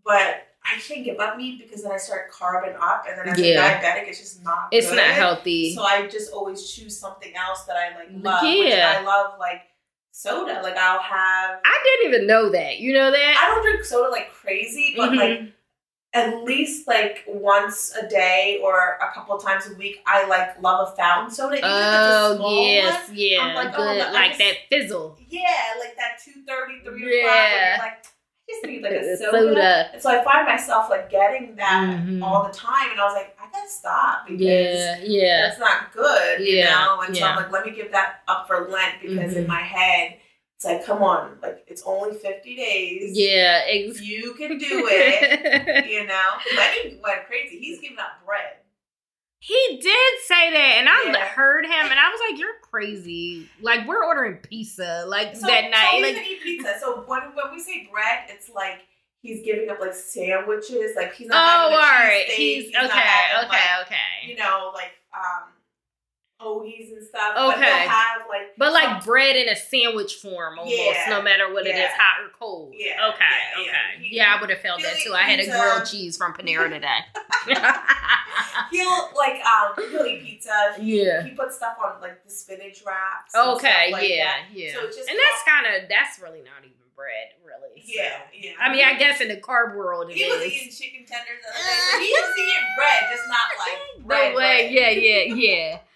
but 0.05 0.47
I 0.65 0.79
can't 0.79 1.03
give 1.03 1.19
up 1.19 1.35
meat 1.37 1.59
because 1.61 1.83
then 1.83 1.91
I 1.91 1.97
start 1.97 2.31
carving 2.31 2.75
up, 2.79 3.05
and 3.07 3.17
then 3.19 3.29
as 3.29 3.39
Yeah. 3.39 3.79
a 3.79 3.81
diabetic, 3.81 4.07
it's 4.07 4.19
just 4.19 4.43
not. 4.43 4.69
It's 4.71 4.89
good. 4.89 4.95
not 4.97 5.05
healthy. 5.07 5.75
So 5.75 5.83
I 5.83 6.07
just 6.07 6.31
always 6.33 6.69
choose 6.71 6.97
something 6.97 7.35
else 7.35 7.63
that 7.65 7.75
I 7.75 7.95
like 7.97 8.07
love. 8.11 8.43
Which 8.43 8.69
Yeah. 8.73 8.97
I 8.99 9.03
love 9.03 9.39
like 9.39 9.61
soda. 10.17 10.61
Like 10.63 10.77
I'll 10.77 11.01
have. 11.01 11.59
I 11.65 11.79
didn't 11.83 12.13
even 12.13 12.27
know 12.27 12.49
that. 12.51 12.79
You 12.79 12.93
know 12.93 13.11
that? 13.11 13.37
I 13.41 13.47
don't 13.53 13.63
drink 13.63 13.83
soda 13.83 14.09
like 14.09 14.31
crazy, 14.31 14.93
but 14.95 15.11
Mhm. 15.11 15.17
like 15.17 15.39
at 16.13 16.43
least 16.43 16.87
like 16.87 17.23
once 17.27 17.95
a 17.95 18.07
day 18.07 18.59
or 18.63 18.99
a 19.01 19.11
couple 19.13 19.35
times 19.39 19.67
a 19.69 19.73
week, 19.73 20.01
I 20.05 20.25
like 20.27 20.61
love 20.61 20.89
a 20.93 20.95
fountain 20.95 21.33
soda. 21.33 21.57
Even 21.57 21.69
if 21.69 21.75
it's 21.75 21.75
a 21.75 22.19
Oh 22.29 22.35
small 22.37 22.67
yes, 22.67 23.07
one. 23.09 23.17
yeah, 23.17 23.39
I'm 23.41 23.55
like, 23.55 23.75
good, 23.75 24.01
oh, 24.07 24.11
like 24.13 24.27
just- 24.31 24.39
that 24.39 24.55
fizzle. 24.69 25.17
Yeah, 25.27 25.41
like 25.79 25.95
that 25.97 26.19
two 26.23 26.43
thirty, 26.47 26.81
three 26.85 27.23
Yeah. 27.23 27.73
o'clock. 27.75 27.87
Like, 27.87 28.05
I 28.05 28.51
just 28.51 28.65
need 28.65 28.83
like 28.83 28.91
a 28.91 29.17
soda. 29.17 29.31
soda. 29.31 29.89
And 29.93 30.01
so 30.01 30.09
I 30.11 30.23
find 30.23 30.45
myself 30.45 30.89
like 30.91 31.09
getting 31.09 31.55
that 31.55 31.85
Mhm. 32.05 32.21
all 32.23 32.43
the 32.43 32.53
time, 32.53 32.91
and 32.91 33.01
I 33.01 33.05
was 33.05 33.15
like, 33.15 33.32
Stop 33.67 34.27
because 34.27 34.41
Yeah, 34.41 34.99
yeah, 35.03 35.41
that's 35.47 35.59
not 35.59 35.91
good, 35.93 36.39
you 36.41 36.57
Yeah, 36.57 36.69
know. 36.85 37.01
And 37.01 37.15
so. 37.15 37.25
I'm 37.25 37.35
like, 37.35 37.51
let 37.51 37.65
me 37.65 37.71
give 37.71 37.91
that 37.91 38.21
up 38.27 38.47
for 38.47 38.67
Lent 38.69 39.01
because 39.01 39.35
in 39.35 39.45
Mhm. 39.45 39.47
my 39.47 39.61
head, 39.61 40.17
it's 40.55 40.65
like, 40.65 40.85
come 40.85 41.01
on, 41.03 41.37
like 41.41 41.63
it's 41.67 41.83
only 41.85 42.15
fifty 42.17 42.55
days. 42.55 43.17
yeah. 43.17 43.63
Ex- 43.67 44.01
you 44.01 44.33
can 44.35 44.57
do 44.57 44.87
it. 44.91 45.85
you 45.89 46.05
know, 46.05 46.29
Lenny 46.55 46.99
went 47.03 47.25
crazy. 47.27 47.59
He's 47.59 47.79
giving 47.79 47.99
up 47.99 48.25
bread. 48.25 48.57
he 49.39 49.77
did 49.81 50.13
say 50.25 50.51
that, 50.53 50.75
and 50.79 50.87
I 50.87 51.03
Yeah. 51.11 51.25
heard 51.27 51.65
him, 51.65 51.71
and 51.91 51.99
I 51.99 52.09
was 52.09 52.21
like, 52.29 52.39
"You're 52.39 52.59
crazy! 52.61 53.49
Like 53.61 53.85
we're 53.87 54.03
ordering 54.05 54.37
pizza 54.37 55.03
like 55.07 55.35
So, 55.35 55.47
that 55.47 55.69
night." 55.69 55.95
he 55.95 56.01
Like 56.01 56.41
pizza. 56.41 56.75
So 56.79 57.03
when 57.07 57.21
when 57.35 57.51
we 57.51 57.59
say 57.59 57.89
bread, 57.91 58.19
it's 58.29 58.49
like 58.49 58.79
he's 59.23 59.43
giving 59.43 59.69
up 59.71 59.79
like 59.79 59.95
sandwiches. 59.95 60.91
Like 60.95 61.15
he's 61.15 61.27
not 61.29 61.71
oh, 61.71 61.73
all 61.73 61.79
right. 61.79 62.25
He's, 62.27 62.65
he's 62.65 62.75
okay, 62.75 62.87
having, 62.87 63.49
okay, 63.49 63.57
like, 63.79 63.87
okay. 63.87 64.29
you 64.29 64.35
know, 64.35 64.71
like 64.75 64.91
um 65.11 65.49
hoagies 66.41 66.91
and 66.91 67.07
stuff. 67.07 67.37
Okay. 67.37 67.55
he'll 67.65 67.89
have 67.89 68.21
like 68.29 68.53
But 68.57 68.73
like 68.73 68.83
some- 68.83 69.05
bread 69.05 69.35
in 69.37 69.47
a 69.47 69.55
sandwich 69.55 70.15
form, 70.15 70.59
almost, 70.59 70.77
Yeah, 70.77 71.05
no 71.09 71.21
matter 71.21 71.51
what 71.53 71.65
it 71.65 71.75
is, 71.75 71.89
hot 71.95 72.21
or 72.25 72.29
cold. 72.37 72.73
Yeah, 72.75 73.09
Okay. 73.13 73.19
yeah, 73.55 73.61
okay. 73.61 73.71
yeah. 73.71 74.01
He- 74.03 74.15
yeah, 74.17 74.35
I 74.37 74.41
would 74.41 74.49
have 74.49 74.59
felt 74.59 74.81
that 74.81 74.97
too. 74.97 75.13
I 75.13 75.21
had 75.23 75.39
a 75.39 75.45
grilled 75.45 75.85
cheese 75.85 76.17
from 76.17 76.33
Panera 76.33 76.69
today. 76.69 76.99
he'll 78.71 79.09
like 79.15 79.41
um 79.45 79.73
he'll 79.89 80.05
eat 80.05 80.23
pizza. 80.23 80.73
He, 80.79 81.03
Yeah. 81.05 81.23
he 81.23 81.31
puts 81.31 81.55
stuff 81.55 81.77
on 81.83 82.01
like 82.01 82.23
the 82.25 82.29
spinach 82.29 82.83
wraps. 82.85 83.33
okay. 83.35 83.91
like 83.91 84.09
yeah. 84.09 84.23
that. 84.25 84.39
Yeah. 84.53 84.73
So 84.73 84.85
just 84.87 85.09
and 85.09 85.17
that's 85.17 85.43
kind 85.47 85.65
of 85.83 85.89
that's 85.89 86.19
really 86.19 86.39
not 86.39 86.59
even 86.63 86.73
bread, 86.95 87.29
really. 87.45 87.81
so. 87.81 87.91
Yeah, 87.93 88.17
yeah. 88.33 88.51
I 88.59 88.71
mean, 88.71 88.83
I 88.85 88.97
guess 88.97 89.21
in 89.21 89.27
the 89.27 89.37
carb 89.37 89.75
world 89.75 90.09
it 90.11 90.17
he 90.17 90.25
was 90.29 90.41
is. 90.41 90.53
eating 90.53 90.69
chicken 90.71 91.05
tenders 91.05 91.39
the 91.41 91.49
other 91.49 91.63
day. 91.63 91.79
So 91.91 91.99
he 91.99 92.11
was 92.11 92.33
eating 92.39 92.67
bread, 92.77 93.03
just 93.11 93.27
not 93.27 93.47
like 93.59 94.05
bread. 94.07 94.31
No 94.31 94.37
way. 94.37 94.69
bread. 94.69 94.71
Yeah. 94.71 94.89
Yeah. 94.89 95.35
Yeah. 95.35 95.79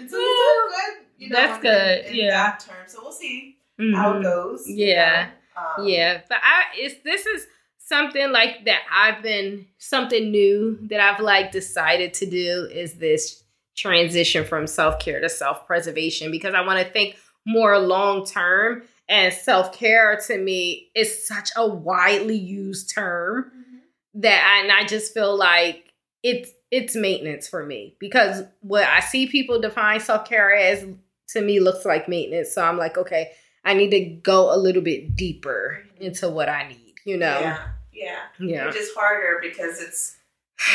And 0.00 0.10
so 0.10 0.16
he's 0.18 0.26
good. 0.26 1.04
You 1.18 1.28
know, 1.28 1.36
That's 1.36 1.62
good, 1.62 2.06
In, 2.06 2.14
yeah. 2.14 2.30
that 2.30 2.60
term. 2.60 2.76
So 2.86 3.00
we'll 3.02 3.12
see 3.12 3.58
how 3.94 4.18
it 4.18 4.22
goes. 4.22 4.66
you 4.66 4.86
Yeah. 4.86 5.28
know. 5.54 5.82
Um, 5.82 5.86
Yeah, 5.86 6.22
but 6.30 6.38
I 6.42 6.64
it's 6.76 7.02
this 7.04 7.26
is 7.26 7.46
something 7.78 8.32
like 8.32 8.64
that 8.64 8.80
I've 8.90 9.22
been 9.22 9.66
something 9.78 10.30
new 10.30 10.78
that 10.88 10.98
I've 10.98 11.20
like 11.20 11.52
decided 11.52 12.14
to 12.14 12.26
do 12.26 12.68
is 12.72 12.94
this 12.94 13.44
transition 13.76 14.44
from 14.46 14.66
self-care 14.66 15.20
to 15.20 15.28
self-preservation 15.28 16.30
because 16.30 16.54
I 16.54 16.62
want 16.62 16.78
to 16.84 16.90
think 16.90 17.16
more 17.46 17.78
long 17.78 18.24
term 18.24 18.82
and 19.12 19.32
self-care 19.34 20.18
to 20.26 20.38
me 20.38 20.90
is 20.94 21.26
such 21.26 21.50
a 21.54 21.66
widely 21.68 22.36
used 22.36 22.94
term 22.94 23.52
Mhm. 23.54 24.22
that 24.22 24.42
I, 24.56 24.62
and 24.62 24.72
I 24.72 24.84
just 24.86 25.12
feel 25.12 25.36
like 25.36 25.92
it's 26.22 26.50
it's 26.70 26.96
maintenance 26.96 27.46
for 27.46 27.66
me 27.66 27.96
because 28.00 28.44
what 28.60 28.84
I 28.88 29.00
see 29.00 29.26
people 29.26 29.60
define 29.60 30.00
self 30.00 30.26
care 30.26 30.54
as 30.54 30.86
to 31.28 31.42
me 31.42 31.60
looks 31.60 31.84
like 31.84 32.08
maintenance. 32.08 32.54
So 32.54 32.64
I'm 32.64 32.78
like, 32.78 32.96
okay, 32.96 33.32
I 33.64 33.74
need 33.74 33.90
to 33.90 34.00
go 34.00 34.54
a 34.54 34.56
little 34.56 34.80
bit 34.82 35.14
deeper 35.14 35.84
into 36.00 36.30
what 36.30 36.48
I 36.48 36.68
need. 36.68 36.94
You 37.04 37.18
know? 37.18 37.38
Yeah. 37.40 37.68
Yeah. 37.92 38.18
Yeah. 38.40 38.66
Which 38.66 38.76
is 38.76 38.90
harder 38.96 39.38
because 39.42 39.82
it's 39.82 40.16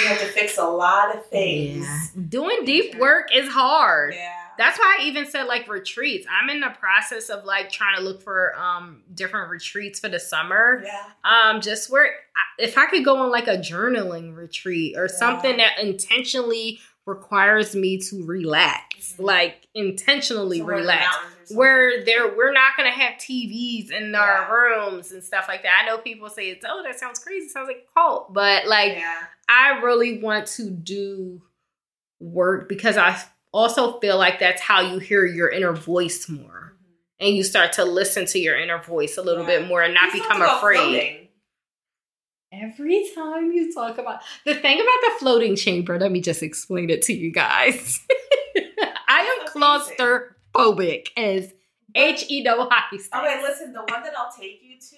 you 0.01 0.07
have 0.07 0.19
to 0.19 0.25
fix 0.25 0.57
a 0.57 0.65
lot 0.67 1.15
of 1.15 1.25
things. 1.27 1.85
Yeah. 1.87 2.21
Doing 2.29 2.65
deep 2.65 2.95
work 2.99 3.29
is 3.33 3.49
hard. 3.49 4.13
Yeah. 4.13 4.46
That's 4.57 4.77
why 4.79 4.97
I 4.99 5.03
even 5.05 5.25
said 5.25 5.43
like 5.43 5.67
retreats. 5.67 6.25
I'm 6.29 6.49
in 6.49 6.59
the 6.61 6.69
process 6.69 7.29
of 7.29 7.45
like 7.45 7.71
trying 7.71 7.95
to 7.97 8.01
look 8.03 8.21
for 8.21 8.57
um 8.59 9.03
different 9.13 9.49
retreats 9.49 9.99
for 9.99 10.09
the 10.09 10.19
summer. 10.19 10.83
yeah. 10.85 11.03
um 11.53 11.61
just 11.61 11.89
where 11.91 12.11
if 12.59 12.77
i 12.77 12.85
could 12.87 13.03
go 13.05 13.17
on 13.17 13.29
like 13.31 13.47
a 13.47 13.57
journaling 13.57 14.35
retreat 14.35 14.95
or 14.97 15.03
Yeah. 15.09 15.15
something 15.15 15.57
that 15.57 15.79
intentionally 15.79 16.79
requires 17.05 17.75
me 17.75 17.97
to 17.99 18.25
relax 18.25 19.13
Mhm. 19.17 19.23
like 19.23 19.67
intentionally 19.73 20.57
Somewhere 20.59 20.75
relax 20.77 21.05
mountains 21.15 21.33
or 21.33 21.37
something. 21.45 21.57
where 21.57 22.05
there 22.05 22.27
we're 22.35 22.51
not 22.51 22.73
gonna 22.75 22.91
have 22.91 23.13
tvs 23.15 23.91
in 23.91 24.11
Yeah. 24.11 24.19
our 24.19 24.53
rooms 24.53 25.11
and 25.11 25.23
stuff 25.23 25.45
like 25.47 25.63
that 25.63 25.81
i 25.83 25.87
know 25.87 25.97
people 25.99 26.29
say 26.29 26.49
it's 26.49 26.65
oh 26.67 26.83
that 26.83 26.99
sounds 26.99 27.19
crazy 27.19 27.47
sounds 27.47 27.67
like 27.67 27.85
a 27.89 27.93
cult 27.99 28.33
but 28.33 28.67
like 28.67 28.93
yeah. 28.93 29.23
i 29.49 29.79
really 29.81 30.19
want 30.21 30.47
to 30.47 30.69
do 30.69 31.41
work 32.19 32.67
because 32.67 32.97
i 32.97 33.17
also 33.57 33.99
feel 33.99 34.17
like 34.17 34.39
that's 34.39 34.61
how 34.61 34.81
you 34.81 34.99
hear 34.99 35.25
your 35.25 35.49
inner 35.49 35.73
voice 35.73 36.29
more 36.29 36.73
and 37.19 37.35
you 37.35 37.43
start 37.43 37.73
to 37.73 37.83
listen 37.85 38.25
to 38.27 38.39
your 38.39 38.55
inner 38.57 38.77
voice 38.81 39.17
a 39.17 39.21
little 39.21 39.43
Yeah. 39.43 39.59
bit 39.59 39.67
more 39.67 39.81
and 39.81 39.93
not 39.93 40.13
You 40.13 40.21
become 40.21 40.41
afraid 40.41 40.77
floating. 40.77 41.27
Every 42.53 43.09
time 43.13 43.51
you 43.51 43.73
talk 43.73 43.97
about 43.97 44.21
the 44.45 44.53
thing 44.55 44.77
about 44.79 44.99
the 45.01 45.11
floating 45.19 45.55
chamber, 45.55 45.99
let 45.99 46.11
me 46.11 46.21
just 46.21 46.41
explain 46.41 46.89
it 46.89 47.01
to 47.03 47.13
you 47.13 47.31
guys. 47.31 47.99
I 49.09 49.39
am 49.41 49.47
claustrophobic 49.51 51.07
as 51.17 51.53
H 51.95 52.25
E 52.29 52.43
double 52.43 52.69
hockey. 52.69 52.97
Okay, 53.13 53.41
listen, 53.41 53.73
the 53.73 53.79
one 53.79 54.03
that 54.03 54.13
I'll 54.17 54.31
take 54.31 54.61
you 54.63 54.77
to, 54.79 54.95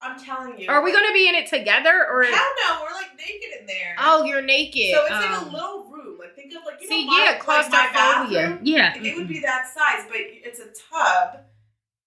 I'm 0.00 0.18
telling 0.18 0.58
you. 0.58 0.68
Are 0.70 0.82
we 0.82 0.92
going 0.92 1.06
to 1.06 1.12
be 1.12 1.28
in 1.28 1.34
it 1.34 1.46
together 1.48 2.06
or? 2.10 2.22
Hell 2.22 2.32
no, 2.68 2.82
we're 2.82 2.94
like 2.94 3.10
naked 3.18 3.60
in 3.60 3.66
there. 3.66 3.96
Oh, 3.98 4.24
you're 4.24 4.40
naked. 4.42 4.94
So 4.94 5.02
it's 5.02 5.10
like 5.10 5.30
Um, 5.42 5.48
a 5.48 5.52
little 5.52 5.90
room. 6.18 6.26
Like 6.26 6.34
think 6.36 6.52
of 6.54 6.64
like 6.64 6.80
you 6.80 6.88
See, 6.88 7.06
know, 7.06 7.12
yeah, 7.16 7.24
like 7.32 7.38
my 7.38 7.44
claustrophobia. 7.44 8.40
bathroom. 8.40 8.58
yeah. 8.62 8.92
Like, 8.96 9.04
it 9.04 9.16
would 9.16 9.28
be 9.28 9.40
that 9.40 9.66
size, 9.66 10.06
but 10.08 10.16
it's 10.20 10.60
a 10.60 10.66
tub. 10.66 11.40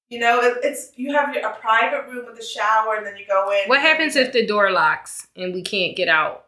You 0.09 0.19
know, 0.19 0.39
it, 0.41 0.57
it's 0.63 0.91
you 0.95 1.13
have 1.13 1.35
a 1.35 1.49
private 1.61 2.07
room 2.11 2.25
with 2.25 2.39
a 2.39 2.43
shower, 2.43 2.95
and 2.95 3.05
then 3.05 3.15
you 3.17 3.25
go 3.27 3.51
in. 3.51 3.69
What 3.69 3.81
happens 3.81 4.15
if 4.15 4.33
the 4.33 4.45
door 4.45 4.71
locks 4.71 5.27
and 5.35 5.53
we 5.53 5.61
can't 5.61 5.95
get 5.95 6.07
out? 6.07 6.45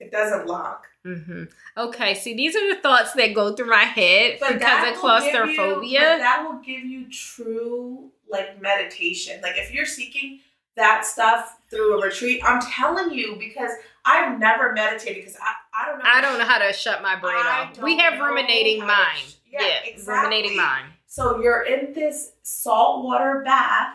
it 0.00 0.10
doesn't 0.10 0.46
lock? 0.48 0.86
hmm 1.04 1.44
Okay, 1.76 2.14
see, 2.14 2.34
these 2.34 2.56
are 2.56 2.74
the 2.74 2.80
thoughts 2.80 3.12
that 3.12 3.34
go 3.34 3.54
through 3.54 3.68
my 3.70 3.84
head 3.84 4.38
But 4.40 4.54
because 4.54 4.78
of 4.80 4.84
give 4.86 4.94
you- 4.94 5.00
claustrophobia. 5.00 6.00
that 6.00 6.44
will 6.44 6.58
give 6.60 6.84
you 6.84 7.08
true 7.08 8.10
like 8.28 8.60
meditation. 8.60 9.40
Like 9.42 9.56
if 9.58 9.72
you're 9.72 9.86
seeking 9.86 10.40
that 10.76 11.04
stuff 11.06 11.56
through 11.70 12.00
a 12.00 12.04
retreat, 12.04 12.40
I'm 12.44 12.60
telling 12.60 13.12
you 13.16 13.36
because 13.38 13.70
I've 14.04 14.38
never 14.38 14.72
meditated 14.72 15.24
because 15.24 15.36
I, 15.40 15.82
I 15.82 15.88
don't 15.88 15.98
know. 15.98 16.04
I 16.06 16.20
don't 16.20 16.38
know 16.38 16.44
how 16.44 16.58
to 16.58 16.72
shut 16.72 17.02
my 17.02 17.16
brain 17.16 17.36
off. 17.36 17.80
We 17.80 17.98
have 17.98 18.18
ruminating 18.20 18.86
mind. 18.86 19.18
sh- 19.18 19.34
yeah, 19.50 19.60
yeah, 19.62 19.68
exactly. 19.84 20.14
ruminating 20.14 20.56
mind. 20.56 20.86
So 21.06 21.40
you're 21.40 21.62
in 21.62 21.92
this 21.92 22.32
saltwater 22.42 23.42
bath 23.44 23.94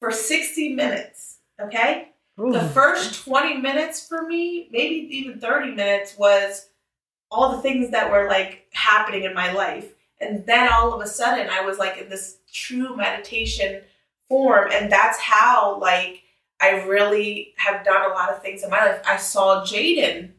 for 0.00 0.10
60 0.10 0.74
minutes, 0.74 1.38
okay? 1.60 2.08
The 2.36 2.70
first 2.72 3.24
20 3.24 3.58
minutes 3.58 4.06
for 4.08 4.26
me, 4.26 4.68
maybe 4.72 4.94
even 5.16 5.38
30 5.38 5.74
minutes, 5.74 6.16
was 6.16 6.68
all 7.30 7.54
the 7.54 7.62
things 7.62 7.90
that 7.90 8.10
were 8.10 8.28
like 8.28 8.66
happening 8.72 9.24
in 9.24 9.34
my 9.34 9.52
life. 9.52 9.92
And 10.20 10.44
then 10.46 10.72
all 10.72 10.92
of 10.94 11.00
a 11.02 11.06
sudden, 11.06 11.48
I 11.50 11.60
was 11.60 11.78
like 11.78 11.98
in 11.98 12.08
this 12.08 12.38
true 12.52 12.96
meditation 12.96 13.82
form. 14.28 14.70
And 14.72 14.90
that's 14.90 15.18
how, 15.18 15.78
like, 15.80 16.22
I 16.60 16.82
really 16.84 17.54
have 17.56 17.84
done 17.84 18.10
a 18.10 18.14
lot 18.14 18.30
of 18.30 18.42
things 18.42 18.62
in 18.62 18.70
my 18.70 18.78
life. 18.84 19.00
I 19.06 19.16
saw 19.16 19.64
Jaden 19.64 20.30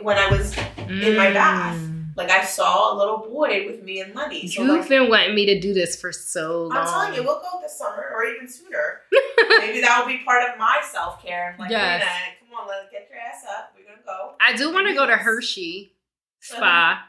when 0.00 0.16
I 0.18 0.30
was, 0.30 0.56
in 0.88 1.16
my 1.16 1.30
bath. 1.32 1.76
Mm. 1.76 2.16
like, 2.16 2.30
I 2.30 2.44
saw 2.44 2.94
a 2.94 2.96
little 2.96 3.18
boy 3.18 3.66
with 3.66 3.82
me 3.82 4.00
and 4.00 4.14
Lenny. 4.14 4.46
So, 4.48 4.62
You've 4.62 4.80
like, 4.80 4.88
been 4.88 5.08
wanting 5.10 5.34
me 5.34 5.46
to 5.46 5.60
do 5.60 5.74
this 5.74 6.00
for 6.00 6.12
so 6.12 6.62
long. 6.68 6.72
I'm 6.78 6.86
telling 6.86 7.14
you, 7.14 7.22
we'll 7.22 7.40
go 7.40 7.60
this 7.60 7.76
summer 7.78 8.10
or 8.14 8.24
even 8.24 8.48
sooner. 8.48 9.00
Maybe 9.60 9.80
that 9.80 10.00
will 10.00 10.06
be 10.12 10.22
part 10.24 10.48
of 10.48 10.58
my 10.58 10.80
self 10.90 11.22
care. 11.22 11.54
Like, 11.58 11.70
Yes. 11.70 12.02
Come 12.40 12.58
on, 12.60 12.68
let's 12.68 12.90
get 12.90 13.08
your 13.10 13.18
ass 13.20 13.44
up. 13.58 13.74
We're 13.76 13.84
gonna 13.84 14.02
go. 14.04 14.32
I 14.40 14.56
do 14.56 14.72
want 14.72 14.88
to 14.88 14.94
go 14.94 15.06
to 15.06 15.16
Hershey 15.16 15.92
Spa. 16.40 17.04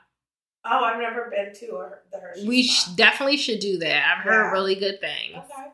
Oh, 0.64 0.84
I've 0.84 1.00
never 1.00 1.32
been 1.32 1.54
to 1.56 1.90
the 2.12 2.20
Hershey. 2.20 2.48
We 2.48 2.64
sh- 2.64 2.86
definitely 2.96 3.38
should 3.38 3.60
do 3.60 3.80
that. 3.80 4.18
I've 4.18 4.24
heard 4.24 4.44
Yeah. 4.48 4.52
really 4.52 4.76
good 4.76 5.00
things. 5.02 5.36
Okay. 5.38 5.70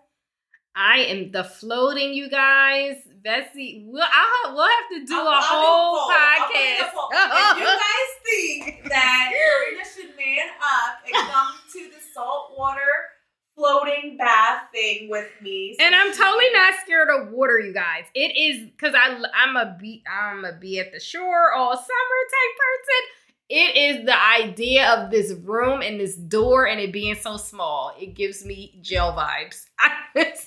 I 0.77 0.99
am 0.99 1.31
the 1.31 1.43
floating, 1.43 2.13
you 2.13 2.29
guys. 2.29 2.97
Betsy, 3.23 3.83
we'll, 3.87 4.03
I'll, 4.03 4.53
we'll 4.55 4.63
have 4.63 4.89
to 4.91 5.05
do 5.05 5.15
I'll- 5.15 5.27
a 5.27 5.31
I'll 5.31 5.41
whole 5.41 5.97
poll. 5.97 6.11
I'll 6.11 6.47
put 6.47 6.55
in 6.55 6.81
a 6.81 6.85
podcast. 6.85 7.51
if 7.51 7.57
you 7.59 7.65
guys 7.65 8.11
think 8.25 8.89
that 8.89 9.31
Karina 9.33 9.83
should 9.83 10.15
man 10.15 10.47
up 10.61 10.99
and 11.05 11.31
come 11.31 11.53
to 11.73 11.89
the 11.95 12.01
saltwater 12.13 12.77
floating 13.55 14.17
bath 14.17 14.69
thing 14.71 15.09
with 15.09 15.27
me, 15.41 15.75
so 15.79 15.83
And 15.83 15.95
I'm 15.95 16.13
totally 16.13 16.51
not 16.53 16.75
scared 16.85 17.09
of 17.09 17.31
water, 17.31 17.59
you 17.59 17.73
guys. 17.73 18.03
It 18.13 18.37
is 18.37 18.69
because 18.69 18.93
I 18.95 19.17
I'm 19.33 19.55
a 19.57 19.75
be 19.79 20.03
I'm 20.07 20.45
a 20.45 20.53
be 20.53 20.79
at 20.79 20.93
the 20.93 20.99
shore 20.99 21.53
all 21.53 21.71
summer 21.75 22.21
type 22.29 22.55
person. 22.55 23.01
It 23.49 23.77
is 23.77 24.05
the 24.05 24.15
idea 24.41 24.89
of 24.93 25.09
this 25.09 25.31
room 25.31 25.81
and 25.81 25.99
this 25.99 26.15
door 26.15 26.67
and 26.67 26.79
it 26.81 26.91
being 26.91 27.15
so 27.15 27.37
small. 27.37 27.93
It 27.99 28.13
gives 28.13 28.43
me 28.45 28.77
jail 28.81 29.13
vibes. 29.17 29.65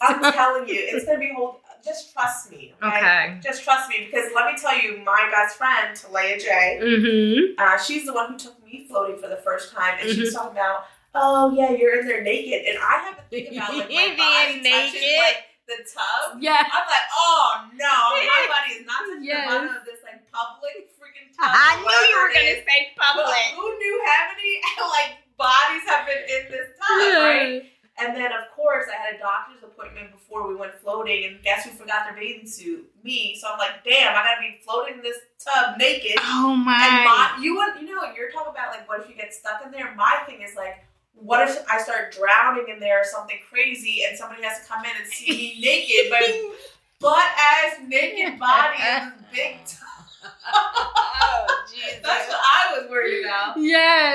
I'm 0.03 0.33
telling 0.33 0.69
you, 0.69 0.77
it's 0.79 1.07
gonna 1.07 1.19
be 1.19 1.33
whole. 1.35 1.61
just 1.85 2.13
trust 2.13 2.51
me. 2.51 2.75
Okay? 2.83 2.99
Okay. 2.99 3.39
Just 3.43 3.65
trust 3.65 3.89
me 3.89 4.07
because 4.11 4.31
let 4.35 4.53
me 4.53 4.59
tell 4.61 4.77
you, 4.79 4.99
my 5.05 5.29
best 5.33 5.57
friend 5.57 5.97
Talaya 5.97 6.39
J. 6.39 6.79
Mm-hmm. 6.83 7.55
Uh, 7.59 7.79
she's 7.79 8.05
the 8.05 8.13
one 8.13 8.33
who 8.33 8.39
took 8.39 8.63
me 8.65 8.87
floating 8.89 9.19
for 9.19 9.29
the 9.29 9.37
first 9.45 9.73
time, 9.73 9.97
and 10.01 10.11
she 10.11 10.21
was 10.21 10.35
talking 10.35 10.53
about, 10.53 10.85
oh 11.15 11.53
yeah, 11.57 11.71
you're 11.71 12.01
in 12.01 12.07
there 12.07 12.23
naked, 12.23 12.67
and 12.69 12.79
I 12.79 12.99
have 13.07 13.17
to 13.17 13.23
think 13.31 13.53
about 13.57 13.73
like 13.77 13.85
my 13.85 13.87
Being 13.89 14.17
body 14.17 14.61
touching 14.61 14.63
naked. 14.63 15.19
like 15.19 15.37
the 15.71 15.77
tub. 15.87 16.43
Yeah. 16.43 16.59
I'm 16.67 16.85
like, 16.85 17.07
oh 17.15 17.65
no, 17.79 17.95
is 18.75 18.85
not 18.87 18.99
touching 19.07 19.25
Yes. 19.25 19.47
the 19.49 19.55
bottom 19.55 19.77
of 19.77 19.85
this 19.87 20.01
like 20.03 20.21
public 20.33 20.91
freaking 20.99 21.30
tub. 21.30 21.30
I 21.43 21.81
knew 21.81 22.09
you 22.09 22.17
were 22.23 22.33
gonna 22.33 22.61
say 22.65 22.93
public. 22.97 23.35
who 23.57 23.67
knew 23.79 23.97
how 24.07 24.29
many 24.37 24.61
like 24.93 25.17
bodies 25.37 25.83
have 25.89 26.07
been 26.07 26.23
in 26.29 26.43
this 26.53 26.69
tub, 26.77 27.23
right? 27.23 27.63
And 28.01 28.17
then, 28.17 28.33
of 28.33 28.49
course, 28.57 28.87
I 28.89 28.97
had 28.97 29.17
a 29.17 29.19
doctor's 29.19 29.63
appointment 29.63 30.11
before 30.13 30.49
we 30.49 30.55
went 30.55 30.75
floating, 30.81 31.25
and 31.27 31.43
guess 31.43 31.65
who 31.65 31.71
forgot 31.73 32.05
their 32.07 32.15
bathing 32.17 32.49
suit? 32.49 32.89
Me. 33.05 33.37
So 33.39 33.49
I'm 33.53 33.59
like, 33.59 33.85
damn, 33.85 34.13
I 34.17 34.25
gotta 34.25 34.41
be 34.41 34.59
floating 34.65 34.95
in 34.95 35.03
this 35.03 35.19
tub 35.39 35.77
naked. 35.77 36.17
Oh 36.19 36.55
And 36.55 36.65
my. 36.65 37.05
my, 37.05 37.39
you 37.43 37.57
want, 37.57 37.81
you 37.81 37.95
know, 37.95 38.03
you're 38.17 38.31
talking 38.31 38.53
about 38.53 38.71
like, 38.73 38.89
what 38.89 39.01
if 39.01 39.09
you 39.09 39.15
get 39.17 39.35
stuck 39.35 39.61
in 39.67 39.71
there? 39.71 39.95
My 39.97 40.23
thing 40.27 40.41
is 40.41 40.55
like, 40.57 40.83
what 41.13 41.47
if 41.47 41.63
I 41.71 41.79
start 41.79 42.17
drowning 42.17 42.73
in 42.73 42.81
there 42.81 43.01
or 43.03 43.05
something 43.05 43.37
crazy, 43.51 44.05
and 44.09 44.17
somebody 44.17 44.43
has 44.45 44.61
to 44.61 44.67
come 44.67 44.83
in 44.85 44.93
and 44.99 45.07
see 45.07 45.31
me 45.37 45.61
naked, 45.61 46.11
but 46.11 46.23
butt 47.01 47.27
ass 47.37 47.81
naked 47.87 48.39
body 48.39 48.77
in 48.81 49.13
this 49.13 49.25
big 49.31 49.57
tub? 49.67 49.89
oh 50.25 51.65
Jesus. 51.71 52.01
That's 52.03 52.29
what 52.29 52.39
I 52.41 52.79
was 52.81 52.91
worried 52.91 53.25
about. 53.25 53.57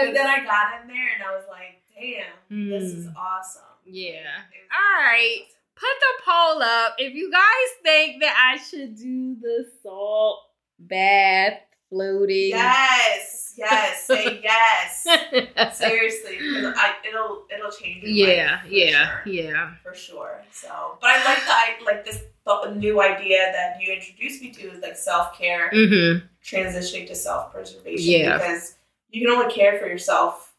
But 0.08 0.13
then 0.13 0.28
I 0.28 0.44
got 0.46 0.82
in 0.82 0.88
there 0.88 1.10
and 1.15 1.24
I 1.24 1.36
was 1.36 1.46
like, 1.50 1.82
damn, 1.98 2.70
this 2.70 2.84
is 2.94 3.08
Mm. 3.08 3.15
awesome. 3.15 3.62
Yeah. 3.86 4.41
All 4.72 5.04
right. 5.04 5.39
Put 5.76 5.88
the 6.00 6.24
poll 6.26 6.63
up 6.63 6.96
if 6.98 7.13
you 7.13 7.30
guys 7.32 7.70
think 7.84 8.22
that 8.22 8.36
I 8.54 8.58
should 8.63 8.96
do 8.96 9.36
the 9.41 9.65
salt 9.84 10.39
bath 10.80 11.60
floating. 11.89 12.50
Yes, 12.50 13.54
yes, 13.58 14.04
say 14.08 14.41
yes. 14.43 15.04
Seriously, 15.78 16.38
I, 16.41 16.93
it'll 17.08 17.45
it'll 17.54 17.71
change 17.71 18.04
yeah, 18.04 18.62
yeah, 18.67 19.21
sure, 19.24 19.34
yeah. 19.34 19.71
for 19.84 19.93
sure. 19.93 20.41
So, 20.52 20.98
but 21.02 21.10
I 21.10 21.24
like 21.26 21.38
the 21.45 21.52
I 21.52 21.76
like 21.95 22.06
this 22.06 22.21
the 22.45 22.71
new 22.76 23.02
idea 23.02 23.52
that 23.54 23.82
you 23.82 23.93
introduced 23.93 24.41
me 24.41 24.52
to 24.52 24.71
is 24.71 24.82
like 24.82 24.98
self 24.98 25.38
care, 25.38 25.69
Mm-hmm. 25.74 26.26
transitioning 26.43 27.08
to 27.08 27.15
self 27.15 27.52
preservation. 27.52 28.21
Yeah. 28.21 28.38
because 28.38 28.76
you 29.10 29.26
can 29.26 29.36
only 29.36 29.54
care 29.54 29.80
for 29.80 29.88
yourself. 29.88 30.54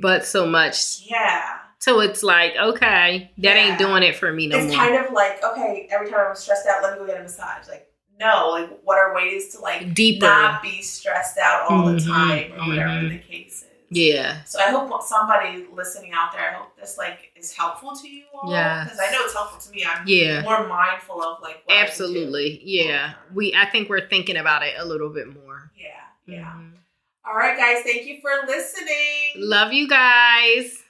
But 0.00 0.24
so 0.24 0.46
much. 0.46 1.02
Yeah, 1.10 1.56
So 1.78 2.00
it's 2.00 2.22
like, 2.22 2.54
okay, 2.56 3.32
that 3.38 3.56
Yeah. 3.56 3.68
ain't 3.70 3.78
doing 3.78 4.02
it 4.04 4.14
for 4.14 4.32
me 4.32 4.46
no 4.46 4.58
it's 4.58 4.68
more. 4.68 4.76
kind 4.76 5.04
of 5.04 5.12
like 5.12 5.42
okay, 5.44 5.88
every 5.90 6.08
time 6.10 6.20
I'm 6.28 6.34
stressed 6.36 6.66
out, 6.68 6.82
let 6.82 6.92
me 6.94 6.98
go 7.00 7.06
get 7.06 7.18
a 7.18 7.22
massage. 7.22 7.66
Like, 7.68 7.88
no, 8.20 8.50
like 8.50 8.70
what 8.84 8.98
are 8.98 9.14
ways 9.14 9.54
to 9.54 9.60
like 9.60 9.94
Deeper. 9.94 10.26
not 10.26 10.62
be 10.62 10.82
stressed 10.82 11.38
out 11.38 11.70
all 11.70 11.86
the 11.86 11.92
Mhm, 11.98 12.06
time 12.06 12.52
or 12.52 12.68
whatever 12.68 12.88
mhm. 12.90 13.10
the 13.10 13.18
case 13.18 13.62
is. 13.62 13.68
yeah. 13.90 14.42
So 14.44 14.60
I 14.60 14.70
hope 14.70 15.02
somebody 15.02 15.66
listening 15.72 16.12
out 16.12 16.32
there, 16.32 16.50
I 16.50 16.54
hope 16.54 16.76
this 16.78 16.96
like 16.98 17.32
is 17.36 17.52
helpful 17.56 17.94
to 17.96 18.08
you 18.08 18.24
all. 18.34 18.50
Yes. 18.50 18.84
Because 18.84 19.00
I 19.00 19.10
know 19.12 19.24
it's 19.24 19.34
helpful 19.34 19.60
to 19.60 19.70
me. 19.70 19.84
I'm 19.84 20.06
Yeah. 20.06 20.42
more 20.42 20.66
mindful 20.68 21.22
of 21.22 21.42
like 21.42 21.62
what 21.66 21.76
I 21.76 21.80
do. 21.80 21.86
Absolutely. 21.88 22.60
Yeah. 22.64 23.14
We 23.34 23.54
I 23.54 23.66
think 23.70 23.88
we're 23.88 24.08
thinking 24.08 24.36
about 24.36 24.62
it 24.62 24.74
a 24.78 24.84
little 24.84 25.10
bit 25.10 25.26
more. 25.28 25.70
Yeah. 25.76 25.88
Yeah. 26.26 26.44
Mhm. 26.44 26.68
All 27.24 27.34
right, 27.36 27.56
guys. 27.56 27.82
Thank 27.84 28.04
you 28.06 28.20
for 28.20 28.30
listening. 28.48 29.32
Love 29.36 29.72
you 29.72 29.88
guys. 29.88 30.82